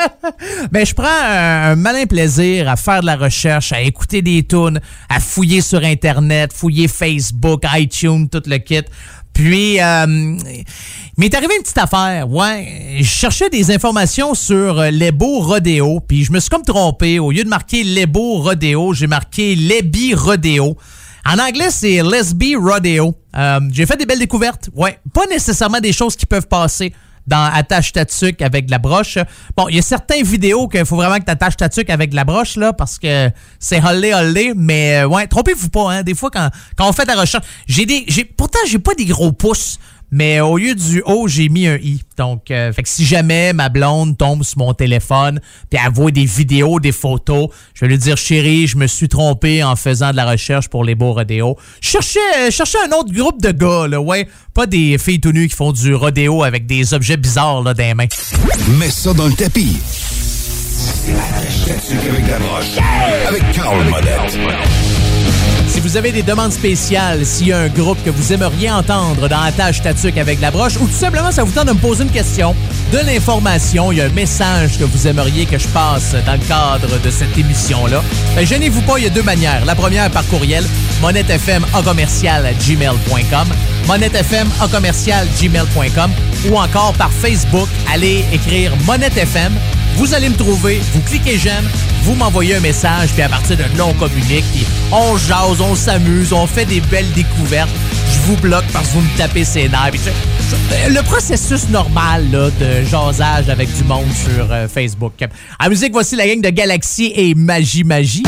[0.71, 4.79] Mais je prends un, malin plaisir à faire de la recherche, à écouter des tunes,
[5.09, 8.81] à fouiller sur Internet, fouiller Facebook, iTunes, tout le kit.
[9.33, 10.37] Puis Puis, euh,
[11.17, 12.29] il m'est arrivé une petite affaire.
[12.29, 16.63] Ouais, je cherchais des informations sur euh, les beaux rodéo, puis je me suis comme
[16.63, 17.19] trompé.
[17.19, 20.77] Au lieu de marquer les beaux rodéo, j'ai marqué Lesbi rodéo.
[21.25, 23.15] En anglais, c'est Lesbi rodeo.
[23.37, 24.69] Euh, j'ai fait des belles découvertes.
[24.73, 26.93] Ouais, pas nécessairement des choses qui peuvent passer
[27.27, 28.05] dans attache ta
[28.39, 29.17] avec de la broche.
[29.55, 32.15] Bon, il y a certaines vidéos qu'il faut vraiment que tu attaches ta avec de
[32.15, 33.29] la broche là parce que
[33.59, 37.03] c'est hollé hollé mais euh, ouais, trompez-vous pas hein, des fois quand, quand on fait
[37.03, 39.77] de la recherche, j'ai des j'ai pourtant j'ai pas des gros pouces.
[40.11, 42.01] Mais au lieu du O, j'ai mis un I.
[42.17, 45.39] Donc, euh, fait que si jamais ma blonde tombe sur mon téléphone,
[45.69, 49.07] puis elle voit des vidéos, des photos, je vais lui dire, chérie, je me suis
[49.07, 51.55] trompé en faisant de la recherche pour les beaux rodéos.
[51.79, 54.27] Je cherchais, euh, je cherchais un autre groupe de gars, là, ouais.
[54.53, 57.83] Pas des filles tout nues qui font du rodéo avec des objets bizarres, là, dans
[57.83, 58.07] les mains.
[58.77, 59.77] Mets ça dans le tapis.
[59.83, 61.21] C'est la
[63.27, 64.37] avec Carl Monette.
[65.71, 69.29] Si vous avez des demandes spéciales, s'il y a un groupe que vous aimeriez entendre
[69.29, 71.79] dans la tâche tatuc avec la broche, ou tout simplement ça vous tente de me
[71.79, 72.53] poser une question,
[72.91, 76.39] de l'information, il y a un message que vous aimeriez que je passe dans le
[76.39, 78.03] cadre de cette émission-là,
[78.35, 79.63] ben, gênez-vous pas, il y a deux manières.
[79.63, 80.65] La première par courriel,
[81.01, 81.81] monettefm en
[83.87, 84.51] monettefm
[86.49, 89.53] ou encore par Facebook, allez écrire Monette FM.
[89.95, 91.69] Vous allez me trouver, vous cliquez j'aime,
[92.03, 94.43] vous m'envoyez un message, puis à partir de là, on communique,
[94.91, 97.69] on jase, on s'amuse, on fait des belles découvertes.
[98.13, 99.91] Je vous bloque parce que vous me tapez ses nerfs.
[99.93, 105.13] je- le processus normal là, de jasage avec du monde sur euh, Facebook.
[105.63, 108.23] En musique, voici la gang de Galaxy et Magie Magie.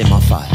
[0.00, 0.48] M'a faire?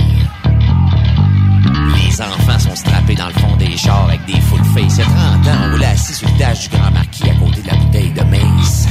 [1.96, 4.98] Les enfants sont strappés dans le fond des chars avec des full face.
[4.98, 5.16] Il y a 30
[5.48, 8.24] ans, on roulait assis sur le du Grand Marquis à côté de la bouteille de
[8.24, 8.88] mace.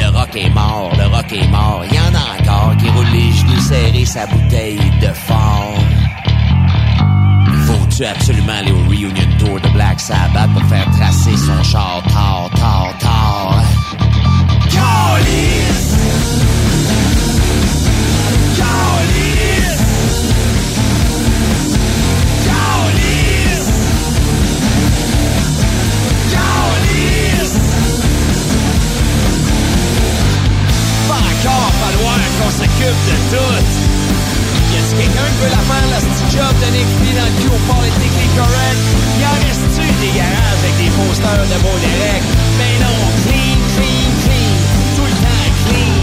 [0.00, 1.84] Le rock est mort, le rock est mort.
[1.90, 5.78] Il y en a encore qui roule les genoux serrés sa bouteille de fort.
[7.66, 12.48] Faut-tu absolument aller au reunion tour de Black Sabbath pour faire tracer son char tard,
[12.54, 13.64] tard, tard?
[32.58, 33.54] S'occupe de tout.
[34.74, 37.50] Y'a-tu quelqu'un qui veut la faire, la petite job de Nick P dans le cul
[37.54, 38.82] au Politically Correct?
[39.20, 42.26] Y en reste-tu des garages avec des posters de beau direct?
[42.58, 44.58] Mais non, clean, clean, clean,
[44.96, 46.02] tout le temps clean.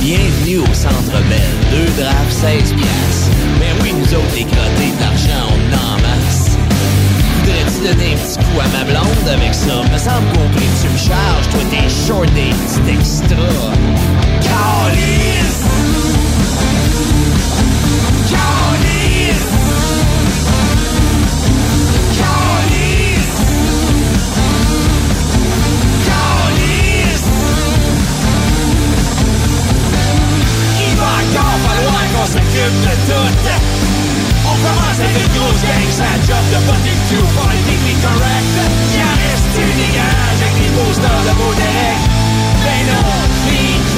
[0.00, 3.28] Bienvenue au Centre Bell, deux drafts, 16 piastres.
[3.60, 5.47] Mais oui, nous autres, les crottés, masse.
[7.78, 9.82] Voudrais-tu donner un petit coup à ma blonde avec ça?
[9.92, 13.72] Me semble qu'au prix que tu me charges, toi t'es short des petits extras.
[14.40, 15.64] Calice!
[30.80, 33.87] Il va encore falloir qu'on s'occupe de tout!
[34.58, 38.10] On commence avec une grosse gang, ça job de botter le cul pour être techniquement
[38.10, 38.46] correct.
[38.92, 41.94] Il en reste des garages avec des posters de.
[42.64, 43.97] Ben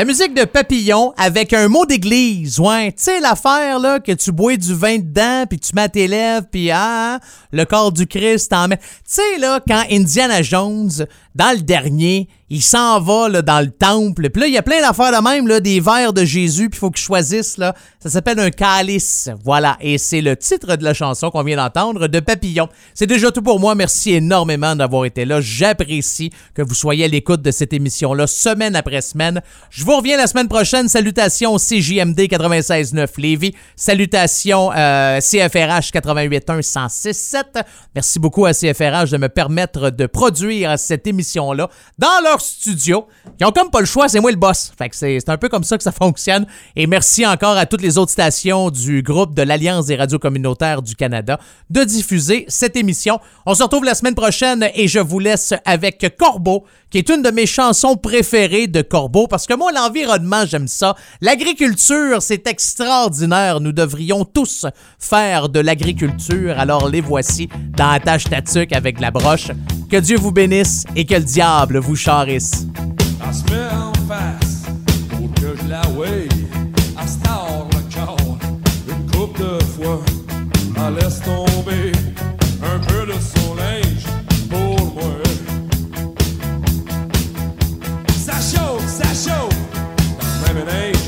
[0.00, 2.90] La musique de Papillon avec un mot d'église, ouais.
[2.92, 6.46] Tu sais l'affaire là que tu bois du vin dedans puis tu mets tes lèvres
[6.50, 7.20] puis ah,
[7.52, 8.78] le corps du Christ t'en met.
[8.78, 11.04] Tu sais là quand Indiana Jones
[11.34, 14.28] dans le dernier, il s'en va là, dans le temple.
[14.30, 16.78] Puis là, il y a plein d'affaires de même, là, des vers de Jésus, puis
[16.78, 17.56] il faut qu'il choisisse.
[17.58, 17.74] Là.
[18.00, 19.30] Ça s'appelle un calice.
[19.44, 19.76] Voilà.
[19.80, 22.68] Et c'est le titre de la chanson qu'on vient d'entendre de Papillon.
[22.92, 23.76] C'est déjà tout pour moi.
[23.76, 25.40] Merci énormément d'avoir été là.
[25.40, 29.40] J'apprécie que vous soyez à l'écoute de cette émission-là, semaine après semaine.
[29.70, 30.88] Je vous reviens la semaine prochaine.
[30.88, 33.54] Salutations CJMD 96.9 Lévis.
[33.76, 37.62] Salutations euh, CFRH 88.1 106.7.
[37.94, 43.06] Merci beaucoup à CFRH de me permettre de produire cette dans leur studio.
[43.38, 44.72] Ils ont comme pas le choix, c'est moi le boss.
[44.92, 46.46] C'est un peu comme ça que ça fonctionne.
[46.76, 50.82] Et merci encore à toutes les autres stations du groupe de l'Alliance des radios communautaires
[50.82, 51.38] du Canada
[51.70, 53.20] de diffuser cette émission.
[53.46, 57.22] On se retrouve la semaine prochaine et je vous laisse avec Corbeau, qui est une
[57.22, 60.94] de mes chansons préférées de Corbeau, parce que moi, l'environnement, j'aime ça.
[61.20, 63.60] L'agriculture, c'est extraordinaire.
[63.60, 64.66] Nous devrions tous
[64.98, 66.58] faire de l'agriculture.
[66.58, 69.50] Alors les voici dans Attache Tatuc avec la broche.
[69.90, 72.66] Que Dieu vous bénisse et que le diable vous charisse.
[75.68, 75.82] La
[89.20, 89.50] show.
[90.46, 90.99] Lemonade.